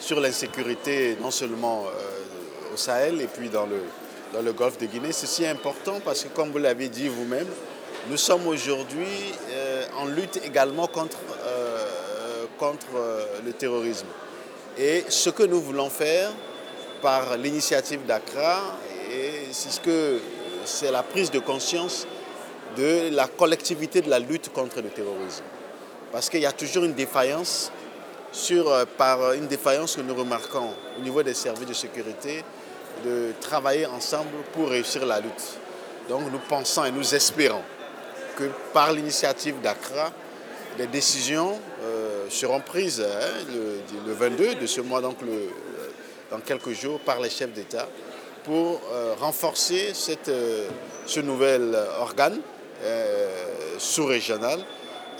sur 0.00 0.20
l'insécurité, 0.20 1.16
non 1.20 1.30
seulement 1.30 1.84
euh, 1.86 2.74
au 2.74 2.76
Sahel 2.76 3.20
et 3.20 3.26
puis 3.26 3.48
dans 3.48 3.66
le, 3.66 3.82
dans 4.32 4.42
le 4.42 4.52
golfe 4.52 4.78
de 4.78 4.86
Guinée. 4.86 5.12
Ceci 5.12 5.44
est 5.44 5.48
important 5.48 6.00
parce 6.04 6.24
que, 6.24 6.28
comme 6.28 6.50
vous 6.50 6.58
l'avez 6.58 6.88
dit 6.88 7.08
vous-même, 7.08 7.48
nous 8.10 8.16
sommes 8.16 8.48
aujourd'hui 8.48 9.06
en 9.96 10.06
lutte 10.06 10.40
également 10.44 10.88
contre, 10.88 11.18
contre 12.58 12.88
le 13.46 13.52
terrorisme. 13.52 14.08
Et 14.76 15.04
ce 15.08 15.30
que 15.30 15.44
nous 15.44 15.60
voulons 15.60 15.88
faire 15.88 16.32
par 17.02 17.36
l'initiative 17.36 18.06
d'Accra 18.06 18.78
c'est 19.50 19.70
ce 19.70 19.80
que 19.80 20.20
c'est 20.64 20.90
la 20.90 21.02
prise 21.02 21.30
de 21.30 21.38
conscience 21.38 22.06
de 22.76 23.10
la 23.14 23.26
collectivité 23.26 24.00
de 24.00 24.08
la 24.08 24.18
lutte 24.18 24.50
contre 24.52 24.80
le 24.80 24.88
terrorisme. 24.88 25.44
Parce 26.10 26.30
qu'il 26.30 26.40
y 26.40 26.46
a 26.46 26.52
toujours 26.52 26.84
une 26.84 26.94
défaillance, 26.94 27.70
sur, 28.32 28.70
euh, 28.70 28.84
par 28.96 29.32
une 29.34 29.46
défaillance 29.46 29.96
que 29.96 30.00
nous 30.00 30.14
remarquons 30.14 30.70
au 30.98 31.02
niveau 31.02 31.22
des 31.22 31.34
services 31.34 31.66
de 31.66 31.74
sécurité, 31.74 32.42
de 33.04 33.32
travailler 33.40 33.84
ensemble 33.84 34.30
pour 34.54 34.70
réussir 34.70 35.04
la 35.04 35.20
lutte. 35.20 35.58
Donc 36.08 36.22
nous 36.32 36.40
pensons 36.48 36.84
et 36.84 36.90
nous 36.90 37.14
espérons 37.14 37.62
que 38.36 38.44
par 38.72 38.92
l'initiative 38.92 39.60
d'Accra, 39.60 40.10
les 40.78 40.86
décisions 40.86 41.58
euh, 41.82 42.26
seront 42.30 42.60
prises 42.60 43.02
hein, 43.02 43.44
le, 44.06 44.12
22 44.14 44.54
de 44.54 44.66
ce 44.66 44.80
mois, 44.80 45.02
donc 45.02 45.18
dans 46.32 46.40
quelques 46.40 46.72
jours, 46.72 46.98
par 47.00 47.20
les 47.20 47.30
chefs 47.30 47.52
d'État 47.52 47.86
pour 48.44 48.80
euh, 48.90 49.14
renforcer 49.20 49.92
cette, 49.94 50.28
euh, 50.28 50.66
ce 51.06 51.20
nouvel 51.20 51.78
organe 52.00 52.40
euh, 52.82 53.28
sous-régional 53.78 54.58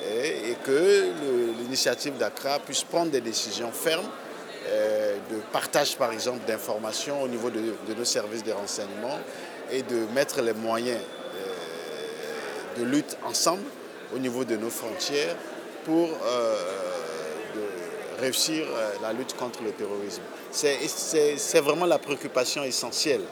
et, 0.05 0.57
que 0.65 1.13
l'initiative 1.61 2.17
d'Accra 2.17 2.59
puisse 2.59 2.83
prendre 2.83 3.11
des 3.13 3.21
décisions 3.21 3.71
fermes 3.71 4.09
de 5.31 5.37
partage 5.53 5.97
par 5.97 6.13
exemple 6.13 6.41
d'informations 6.47 7.23
au 7.23 7.29
niveau 7.29 7.51
de, 7.51 7.61
nos 7.97 8.05
services 8.05 8.43
de 8.43 8.53
renseignement 8.53 9.19
et 9.71 9.83
de 9.83 10.07
mettre 10.13 10.41
les 10.41 10.55
moyens 10.55 11.01
de 12.79 12.85
lutte 12.85 13.17
ensemble 13.25 13.63
au 14.15 14.19
niveau 14.19 14.45
de 14.45 14.57
nos 14.57 14.71
frontières 14.71 15.37
pour 15.85 16.09
réussir 18.21 18.67
euh, 18.69 18.93
la 19.03 19.13
lutte 19.13 19.37
contre 19.37 19.63
le 19.63 19.73
terrorisme. 19.73 20.23
C'est 20.51 21.61
vraiment 21.61 21.87
la 21.87 21.99
préoccupation 21.99 22.63
essentielle 22.65 23.23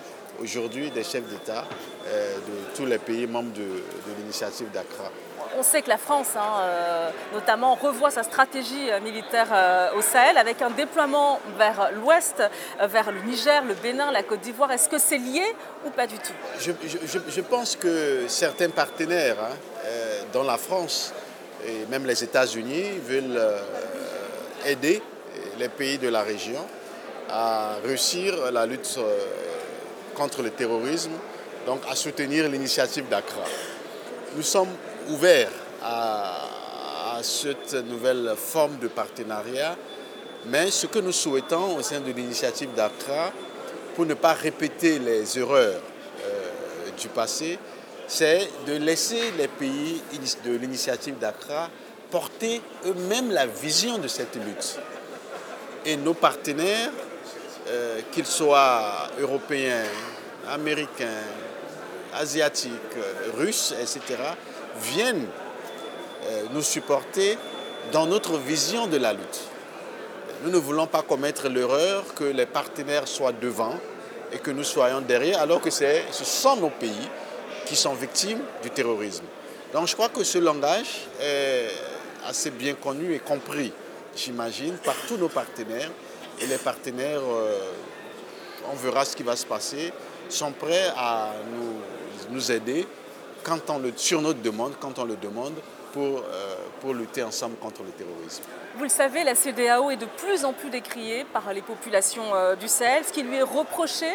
aujourd'hui 0.41 0.91
des 0.91 1.05
chefs 1.05 1.27
d'État 1.27 1.65
euh, 2.07 2.37
de 2.37 2.75
tous 2.77 2.87
les 2.87 2.99
pays 2.99 3.27
membres 3.27 3.53
de, 3.53 3.83
l'initiative 4.19 4.71
d'Accra. 4.71 5.11
On 5.59 5.63
sait 5.63 5.83
que 5.83 5.89
la 5.89 5.99
France, 5.99 6.29
hein, 6.37 6.61
euh, 6.63 7.11
notamment, 7.35 7.75
revoit 7.75 8.11
sa 8.11 8.23
stratégie 8.23 8.89
militaire 9.03 9.49
au 9.97 10.01
Sahel 10.01 10.39
avec 10.39 10.63
un 10.63 10.71
déploiement 10.71 11.41
vers 11.59 11.91
l'ouest, 11.93 12.43
vers 12.81 13.11
le 13.11 13.21
Niger, 13.23 13.63
le 13.65 13.75
Bénin, 13.75 14.13
la 14.13 14.23
Côte 14.23 14.41
d'Ivoire. 14.41 14.71
Est-ce 14.71 14.89
que 14.89 14.99
c'est 14.99 15.19
lié 15.19 15.43
ou 15.85 15.91
pas 15.91 16.07
du 16.07 16.17
tout? 16.19 16.33
Je, 16.61 17.41
pense 17.41 17.75
que 17.75 18.29
certains 18.29 18.71
partenaires, 18.71 19.39
hein, 19.41 19.87
dont 20.33 20.45
la 20.45 20.57
France 20.57 21.13
et 21.67 21.85
même 21.91 22.07
les 22.07 22.23
États-Unis, 22.23 22.99
veulent 23.05 23.41
aider 24.67 25.03
les 25.59 25.69
pays 25.69 25.99
de 25.99 26.09
la 26.09 26.23
région 26.23 26.65
à 27.29 27.77
réussir 27.85 28.51
la 28.53 28.67
lutte 28.67 28.97
euh, 28.99 29.17
contre 30.15 30.43
le 30.43 30.51
terrorisme 30.51 31.13
donc 31.67 31.81
à 31.91 31.95
soutenir 31.95 32.49
l'initiative 32.49 33.09
d'Accra. 33.09 33.45
Nous 34.37 34.43
sommes 34.43 34.71
ouverts 35.09 35.53
à, 35.83 36.47
cette 37.23 37.75
nouvelle 37.75 38.33
forme 38.35 38.79
de 38.79 38.89
partenariat, 38.89 39.77
mais 40.47 40.71
ce 40.71 40.87
que 40.87 41.01
nous 41.01 41.13
souhaitons 41.13 41.77
au 41.77 41.83
sein 41.83 42.01
de 42.01 42.11
l'initiative 42.13 42.73
d'Accra, 42.75 43.31
pour 43.95 44.07
ne 44.07 44.15
pas 44.15 44.33
répéter 44.33 44.99
les 44.99 45.39
erreurs 45.39 45.83
euh, 46.25 46.91
du 46.99 47.09
passé, 47.09 47.59
c'est 48.09 48.49
de 48.67 48.73
laisser 48.73 49.33
les 49.37 49.49
pays 49.49 50.01
de 50.47 50.53
l'initiative 50.57 51.19
d'Accra 51.19 51.69
porter 52.11 52.61
eux-mêmes 52.87 53.31
la 53.31 53.47
vision 53.47 53.99
de 53.99 54.09
cette 54.09 54.37
lutte. 54.37 54.79
Et 55.85 55.97
nos 55.97 56.15
partenaires, 56.15 56.91
euh, 57.69 58.01
qu'ils 58.13 58.27
soient 58.27 59.09
européens, 59.19 59.85
américains, 60.49 61.23
asiatiques, 62.15 62.73
russes, 63.37 63.75
etc., 63.81 64.19
viennent 64.83 65.27
euh, 66.27 66.43
nous 66.53 66.63
supporter 66.63 67.39
dans 67.93 68.07
notre 68.07 68.37
vision 68.37 68.87
de 68.87 68.97
la 68.97 69.13
lutte. 69.13 69.41
Nous 70.43 70.51
ne 70.51 70.59
voulons 70.59 70.87
pas 70.87 71.03
commettre 71.03 71.49
l'erreur 71.49 72.15
que 72.15 72.25
les 72.25 72.47
partenaires 72.47 73.07
soient 73.07 73.33
devant 73.33 73.75
et 74.33 74.39
que 74.39 74.51
nous 74.51 74.65
soyons 74.65 75.01
derrière, 75.01 75.41
alors 75.41 75.61
que 75.61 75.71
ce 75.71 75.85
sont 76.13 76.57
nos 76.57 76.71
pays 76.71 77.09
qui 77.67 77.77
sont 77.77 77.95
victimes 77.95 78.41
du 78.63 78.71
terrorisme. 78.71 79.25
Donc 79.73 79.87
je 79.87 79.95
crois 79.95 80.09
que 80.09 80.25
ce 80.25 80.39
langage 80.39 81.07
est 81.21 81.69
assez 82.27 82.51
bien 82.51 82.75
connu 82.75 83.15
et 83.15 83.19
compris, 83.19 83.73
j'imagine, 84.15 84.75
par 84.79 84.95
tous 85.07 85.17
nos 85.17 85.29
partenaires. 85.29 85.91
Et 86.41 86.47
les 86.47 86.59
partenaires, 86.59 87.21
euh, 87.21 87.71
on 88.73 88.77
verra 88.77 89.05
ce 89.05 89.15
qui 89.15 89.23
va 89.23 89.37
se 89.37 89.47
passer, 89.47 89.93
sont 90.29 90.53
prêts 90.53 90.91
à 90.97 91.33
nous, 92.31 92.51
aider 92.53 92.87
quand 93.43 93.69
on 93.71 93.79
le, 93.79 93.93
sur 93.97 94.23
notre 94.23 94.41
demande, 94.41 94.75
quand 94.81 94.99
on 94.99 95.05
le 95.05 95.17
demande, 95.17 95.55
pour, 95.93 96.19
euh, 96.19 96.55
pour 96.81 96.95
lutter 96.95 97.23
ensemble 97.23 97.57
contre 97.57 97.83
le 97.83 97.91
terrorisme. 97.91 98.45
Vous 98.77 98.85
le 98.85 98.89
savez, 98.89 99.25
la 99.25 99.35
CDAO 99.35 99.91
est 99.91 99.97
de 99.97 100.07
plus 100.07 100.45
en 100.45 100.53
plus 100.53 100.71
décriée 100.71 101.27
par 101.33 101.53
les 101.53 101.63
populations 101.63 102.33
euh, 102.35 102.55
du 102.55 102.69
Sahel. 102.69 103.05
Ce 103.05 103.13
qui 103.13 103.25
lui 103.25 103.37
est 103.37 103.43
reproché, 103.43 104.07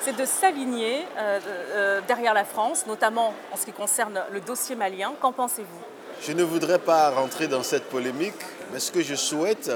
c'est 0.00 0.16
de 0.16 0.24
s'aligner 0.24 1.04
derrière 2.08 2.32
la 2.32 2.44
France, 2.44 2.86
notamment 2.86 3.34
en 3.52 3.56
ce 3.56 3.66
qui 3.66 3.72
concerne 3.72 4.22
le 4.32 4.40
dossier 4.40 4.74
malien. 4.74 5.12
Qu'en 5.20 5.30
pensez-vous? 5.30 5.99
Je 6.22 6.32
ne 6.32 6.42
voudrais 6.42 6.78
pas 6.78 7.10
rentrer 7.10 7.48
dans 7.48 7.62
cette 7.62 7.84
polémique, 7.84 8.34
mais 8.72 8.78
ce 8.78 8.92
que 8.92 9.02
je 9.02 9.14
souhaite, 9.14 9.70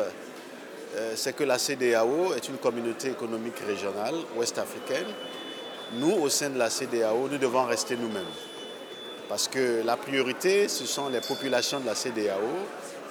c'est 1.17 1.35
que 1.35 1.43
la 1.43 1.59
CDAO 1.59 2.35
est 2.35 2.49
une 2.49 2.59
communauté 2.59 3.09
économique 3.09 3.59
régionale 3.67 4.15
ouest-africaine. 4.37 5.07
Nous, 5.95 6.13
au 6.13 6.29
sein 6.29 6.51
de 6.51 6.59
la 6.59 6.69
CDAO, 6.69 7.29
nous 7.31 7.39
devons 7.39 7.65
rester 7.65 7.97
nous-mêmes. 7.97 8.23
Parce 9.27 9.49
que 9.49 9.83
la 9.87 9.97
priorité, 9.97 10.69
ce 10.69 10.85
sont 10.85 11.09
les 11.09 11.23
populations 11.23 11.81
de 11.81 11.87
la 11.87 11.95
CDAO 11.95 12.43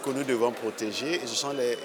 que 0.05 0.11
nous 0.11 0.23
devons 0.23 0.51
protéger 0.51 1.19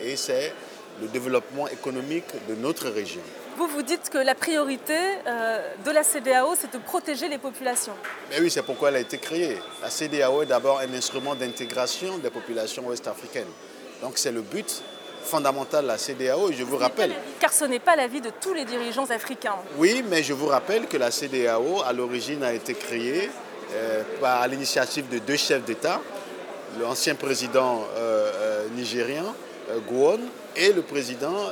et 0.05 0.17
c'est 0.17 0.53
le 1.01 1.09
développement 1.09 1.67
économique 1.69 2.27
de 2.47 2.57
notre 2.57 2.91
région. 2.91 3.23
Vous 3.59 3.67
vous 3.67 3.83
dites 3.83 4.09
que 4.09 4.19
la 4.19 4.37
priorité 4.37 4.95
euh, 5.27 5.75
de 5.85 5.91
la 5.91 6.05
CDAO, 6.05 6.55
c'est 6.57 6.73
de 6.73 6.79
protéger 6.79 7.29
les 7.29 7.39
populations. 7.39 7.95
Mais 8.31 8.41
oui, 8.41 8.53
c'est 8.53 8.63
pourquoi 8.63 8.91
elle 8.91 8.97
a 8.97 9.01
été 9.01 9.19
créée. 9.19 9.59
La 9.83 9.91
CDAO 9.91 10.43
est 10.43 10.47
d'abord 10.47 10.79
un 10.79 10.95
instrument 10.95 11.35
d'intégration 11.35 12.19
des 12.19 12.31
populations 12.31 12.87
ouest-africaines. 12.87 13.51
Donc 14.01 14.13
c'est 14.17 14.31
le 14.31 14.43
but 14.43 14.81
fondamental 15.25 15.83
de 15.83 15.89
la 15.89 15.99
CDAO, 15.99 16.51
et 16.51 16.53
je 16.53 16.63
vous 16.63 16.77
rappelle. 16.77 17.13
Car 17.41 17.53
ce 17.53 17.65
n'est 17.65 17.81
pas 17.81 17.97
l'avis 17.97 18.21
de 18.21 18.31
tous 18.41 18.55
les 18.55 18.65
dirigeants 18.65 19.11
africains. 19.11 19.57
Oui, 19.77 20.05
mais 20.09 20.23
je 20.23 20.35
vous 20.35 20.47
rappelle 20.47 20.87
que 20.87 20.97
la 20.97 21.11
CDAO, 21.11 21.83
à 21.85 21.93
l'origine, 21.93 22.45
a 22.45 22.53
été 22.53 22.75
créée 22.75 23.29
euh, 23.75 24.03
à 24.23 24.47
l'initiative 24.47 25.09
de 25.09 25.19
deux 25.19 25.37
chefs 25.37 25.65
d'État, 25.65 26.01
l'ancien 26.81 27.17
président 27.17 27.83
euh, 27.97 28.31
euh, 28.37 28.69
nigérien, 28.77 29.25
Gouon, 29.87 30.19
et 30.57 30.73
le 30.73 30.83
président 30.83 31.51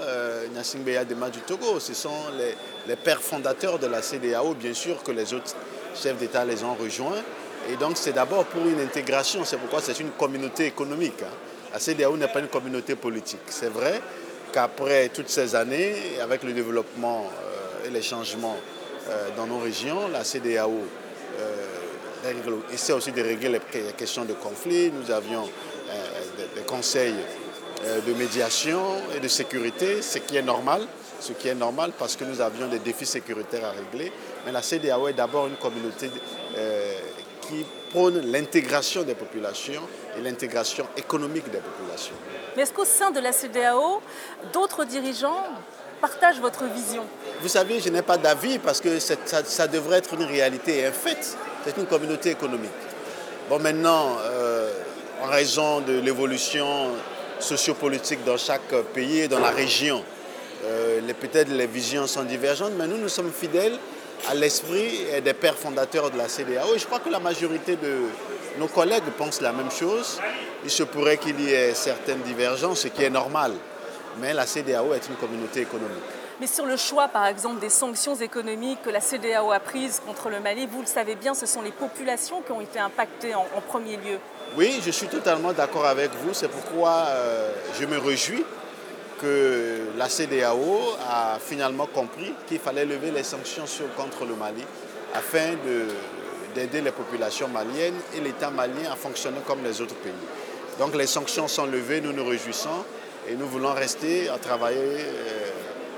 Nassim 0.54 0.80
Beyadema 0.80 1.30
du 1.30 1.40
Togo. 1.40 1.78
Ce 1.80 1.94
sont 1.94 2.10
les, 2.86 2.96
pères 2.96 3.20
fondateurs 3.20 3.78
de 3.78 3.86
la 3.86 4.02
CDAO, 4.02 4.54
bien 4.54 4.74
sûr 4.74 5.02
que 5.02 5.12
les 5.12 5.34
autres 5.34 5.54
chefs 5.94 6.16
d'État 6.16 6.44
les 6.44 6.62
ont 6.64 6.74
rejoints. 6.74 7.22
Et 7.70 7.76
donc 7.76 7.96
c'est 7.96 8.12
d'abord 8.12 8.44
pour 8.44 8.64
une 8.66 8.80
intégration, 8.80 9.44
c'est 9.44 9.56
pourquoi 9.58 9.80
c'est 9.80 9.98
une 10.00 10.10
communauté 10.10 10.66
économique. 10.66 11.22
Hein. 11.22 11.34
La 11.72 11.78
CDAO 11.78 12.16
n'est 12.16 12.28
pas 12.28 12.40
une 12.40 12.48
communauté 12.48 12.96
politique. 12.96 13.40
C'est 13.48 13.68
vrai 13.68 14.00
qu'après 14.52 15.08
toutes 15.10 15.28
ces 15.28 15.54
années, 15.54 15.94
avec 16.22 16.42
le 16.42 16.52
développement 16.52 17.30
et 17.86 17.90
les 17.90 18.02
changements 18.02 18.56
dans 19.36 19.46
nos 19.46 19.58
régions, 19.58 20.08
la 20.08 20.24
CDAO 20.24 20.80
essaie 22.72 22.92
aussi 22.92 23.12
de 23.12 23.22
régler 23.22 23.60
les 23.74 23.92
questions 23.96 24.24
de 24.24 24.32
conflit. 24.34 24.90
Nous 24.90 25.10
avions 25.10 25.44
euh, 25.44 26.46
des, 26.54 26.62
conseils 26.62 27.14
euh, 27.14 27.45
de 27.84 28.14
médiation 28.14 28.80
et 29.14 29.20
de 29.20 29.28
sécurité, 29.28 30.02
ce 30.02 30.18
qui 30.18 30.36
est 30.36 30.42
normal, 30.42 30.86
ce 31.20 31.32
qui 31.32 31.48
est 31.48 31.54
normal 31.54 31.92
parce 31.98 32.16
que 32.16 32.24
nous 32.24 32.40
avions 32.40 32.68
des 32.68 32.78
défis 32.78 33.06
sécuritaires 33.06 33.64
à 33.66 33.70
régler. 33.70 34.12
Mais 34.44 34.52
la 34.52 34.62
CDAO 34.62 35.08
est 35.08 35.12
d'abord 35.12 35.46
une 35.46 35.56
communauté 35.56 36.10
euh, 36.56 36.98
qui 37.42 37.64
prône 37.90 38.20
l'intégration 38.30 39.02
des 39.02 39.14
populations 39.14 39.82
et 40.18 40.22
l'intégration 40.22 40.86
économique 40.96 41.50
des 41.50 41.58
populations. 41.58 42.14
Mais 42.56 42.62
est-ce 42.62 42.72
qu'au 42.72 42.84
sein 42.84 43.10
de 43.10 43.20
la 43.20 43.32
CDAO, 43.32 44.00
d'autres 44.52 44.84
dirigeants 44.84 45.44
partagent 46.00 46.40
votre 46.40 46.64
vision? 46.64 47.04
Vous 47.40 47.48
savez, 47.48 47.80
je 47.80 47.88
n'ai 47.88 48.02
pas 48.02 48.18
d'avis 48.18 48.58
parce 48.58 48.80
que 48.80 48.98
ça, 48.98 49.14
ça, 49.44 49.66
devrait 49.66 49.98
être 49.98 50.14
une 50.14 50.24
réalité 50.24 50.78
et 50.78 50.86
un 50.86 50.92
fait 50.92 51.36
c'est 51.64 51.76
une 51.78 51.86
communauté 51.86 52.30
économique. 52.30 52.70
Bon, 53.48 53.58
maintenant, 53.58 54.18
euh, 54.20 54.70
en 55.20 55.26
raison 55.26 55.80
de 55.80 55.98
l'évolution 55.98 56.92
sociopolitique 57.38 58.24
dans 58.24 58.36
chaque 58.36 58.74
pays 58.94 59.20
et 59.20 59.28
dans 59.28 59.40
la 59.40 59.50
région, 59.50 60.02
euh, 60.64 61.00
peut-être 61.20 61.50
les 61.50 61.66
visions 61.66 62.06
sont 62.06 62.24
divergentes, 62.24 62.72
mais 62.78 62.86
nous, 62.86 62.98
nous 62.98 63.08
sommes 63.08 63.32
fidèles 63.32 63.78
à 64.28 64.34
l'esprit 64.34 65.00
des 65.22 65.34
pères 65.34 65.56
fondateurs 65.56 66.10
de 66.10 66.18
la 66.18 66.28
CDAO. 66.28 66.76
Je 66.76 66.86
crois 66.86 67.00
que 67.00 67.10
la 67.10 67.20
majorité 67.20 67.76
de 67.76 68.06
nos 68.58 68.66
collègues 68.66 69.04
pensent 69.16 69.40
la 69.40 69.52
même 69.52 69.70
chose. 69.70 70.18
Il 70.64 70.70
se 70.70 70.82
pourrait 70.84 71.18
qu'il 71.18 71.40
y 71.40 71.52
ait 71.52 71.74
certaines 71.74 72.22
divergences, 72.22 72.80
ce 72.80 72.88
qui 72.88 73.04
est 73.04 73.10
normal. 73.10 73.52
Mais 74.20 74.32
la 74.32 74.46
CDAO 74.46 74.94
est 74.94 75.06
une 75.08 75.16
communauté 75.16 75.60
économique. 75.60 76.02
Mais 76.40 76.46
sur 76.46 76.66
le 76.66 76.76
choix, 76.76 77.08
par 77.08 77.26
exemple, 77.26 77.60
des 77.60 77.70
sanctions 77.70 78.14
économiques 78.14 78.82
que 78.82 78.90
la 78.90 79.00
CDAO 79.00 79.52
a 79.52 79.58
prises 79.58 80.02
contre 80.04 80.28
le 80.28 80.38
Mali, 80.38 80.66
vous 80.70 80.82
le 80.82 80.86
savez 80.86 81.14
bien, 81.14 81.32
ce 81.32 81.46
sont 81.46 81.62
les 81.62 81.70
populations 81.70 82.42
qui 82.42 82.52
ont 82.52 82.60
été 82.60 82.78
impactées 82.78 83.34
en, 83.34 83.46
premier 83.66 83.96
lieu. 83.96 84.18
Oui, 84.56 84.80
je 84.84 84.90
suis 84.90 85.06
totalement 85.06 85.54
d'accord 85.54 85.86
avec 85.86 86.10
vous. 86.22 86.34
C'est 86.34 86.48
pourquoi 86.48 87.06
euh, 87.08 87.50
je 87.80 87.86
me 87.86 87.96
réjouis 87.96 88.44
que 89.18 89.78
la 89.96 90.10
CDAO 90.10 90.96
a 91.08 91.38
finalement 91.40 91.86
compris 91.86 92.34
qu'il 92.46 92.58
fallait 92.58 92.84
lever 92.84 93.10
les 93.10 93.22
sanctions 93.22 93.64
contre 93.96 94.26
le 94.26 94.34
Mali 94.34 94.62
afin 95.14 95.54
d'aider 96.54 96.82
les 96.82 96.90
populations 96.90 97.48
maliennes 97.48 97.98
et 98.14 98.20
l'État 98.20 98.50
malien 98.50 98.92
à 98.92 98.96
fonctionner 98.96 99.38
comme 99.46 99.64
les 99.64 99.80
autres 99.80 99.94
pays. 99.94 100.12
Donc 100.78 100.94
les 100.94 101.06
sanctions 101.06 101.48
sont 101.48 101.64
levées, 101.64 102.02
nous 102.02 102.12
nous 102.12 102.26
réjouissons 102.26 102.84
et 103.26 103.34
nous 103.34 103.46
voulons 103.46 103.72
rester 103.72 104.28
à 104.28 104.36
travailler. 104.36 104.78
Euh, 104.78 105.50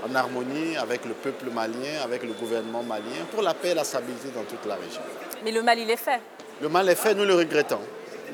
en 0.06 0.14
harmonie 0.14 0.76
avec 0.76 1.04
le 1.04 1.14
peuple 1.14 1.46
malien, 1.52 2.02
avec 2.04 2.22
le 2.22 2.32
gouvernement 2.32 2.82
malien, 2.82 3.24
pour 3.32 3.42
la 3.42 3.54
paix 3.54 3.70
et 3.70 3.74
la 3.74 3.84
stabilité 3.84 4.28
dans 4.34 4.44
toute 4.44 4.64
la 4.66 4.74
région. 4.76 5.00
Mais 5.44 5.52
le 5.52 5.62
mal, 5.62 5.78
il 5.78 5.90
est 5.90 5.96
fait. 5.96 6.20
Le 6.60 6.68
mal 6.68 6.88
est 6.88 6.94
fait, 6.94 7.14
nous 7.14 7.24
le 7.24 7.34
regrettons. 7.34 7.80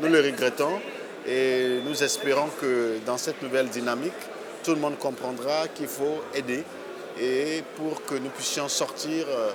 Nous 0.00 0.08
le 0.08 0.20
regrettons 0.20 0.80
et 1.26 1.80
nous 1.84 2.02
espérons 2.02 2.48
que 2.60 2.98
dans 3.06 3.16
cette 3.16 3.42
nouvelle 3.42 3.68
dynamique, 3.68 4.12
tout 4.62 4.72
le 4.72 4.80
monde 4.80 4.98
comprendra 4.98 5.68
qu'il 5.74 5.88
faut 5.88 6.22
aider 6.34 6.64
et 7.20 7.62
pour 7.76 8.04
que 8.04 8.14
nous 8.14 8.30
puissions 8.30 8.68
sortir 8.68 9.26
euh, 9.28 9.50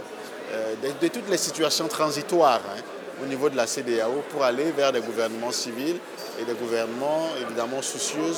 euh, 0.54 0.76
de, 1.02 1.08
toutes 1.08 1.30
les 1.30 1.38
situations 1.38 1.88
transitoires 1.88 2.62
hein, 2.70 2.82
au 3.22 3.26
niveau 3.26 3.50
de 3.50 3.58
la 3.58 3.68
CDAO 3.68 4.24
pour 4.30 4.44
aller 4.44 4.72
vers 4.72 4.92
des 4.92 5.02
gouvernements 5.02 5.52
civils 5.52 5.98
et 6.40 6.46
des 6.46 6.54
gouvernements 6.54 7.28
évidemment 7.42 7.82
soucieux 7.82 8.34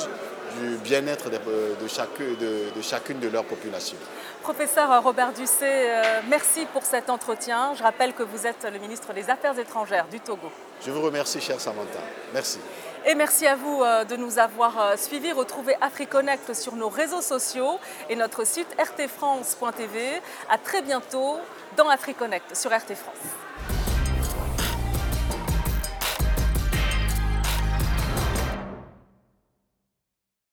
du 0.60 0.76
bien-être 0.78 1.30
de, 1.30 1.36
de, 1.36 2.82
chacune 2.82 3.20
de 3.20 3.28
leurs 3.28 3.44
populations. 3.44 3.96
Professeur 4.42 5.02
Robert 5.02 5.32
Ducé, 5.32 5.64
euh, 5.64 6.20
merci 6.28 6.66
pour 6.72 6.82
cet 6.84 7.10
entretien. 7.10 7.74
Je 7.76 7.82
rappelle 7.82 8.12
que 8.12 8.22
vous 8.22 8.46
êtes 8.46 8.66
le 8.72 8.78
ministre 8.78 9.12
des 9.12 9.30
Affaires 9.30 9.58
étrangères 9.58 10.06
du 10.08 10.20
Togo. 10.20 10.50
Je 10.84 10.90
vous 10.90 11.00
remercie, 11.00 11.40
cher 11.40 11.60
Samantha. 11.60 12.00
Merci. 12.32 12.58
Et 13.04 13.14
merci 13.14 13.46
à 13.46 13.56
vous 13.56 13.82
euh, 13.82 14.04
de 14.04 14.16
nous 14.16 14.38
avoir 14.38 14.80
euh, 14.80 14.96
suivis. 14.96 15.32
Retrouvez 15.32 15.74
AfriConnect 15.80 16.54
sur 16.54 16.76
nos 16.76 16.88
réseaux 16.88 17.22
sociaux 17.22 17.78
et 18.08 18.16
notre 18.16 18.46
site 18.46 18.68
rtfrance.tv. 18.78 20.20
À 20.48 20.58
très 20.58 20.82
bientôt 20.82 21.38
dans 21.76 21.88
AfriConnect 21.88 22.54
sur 22.54 22.70
RT 22.70 22.94
France. 22.94 23.81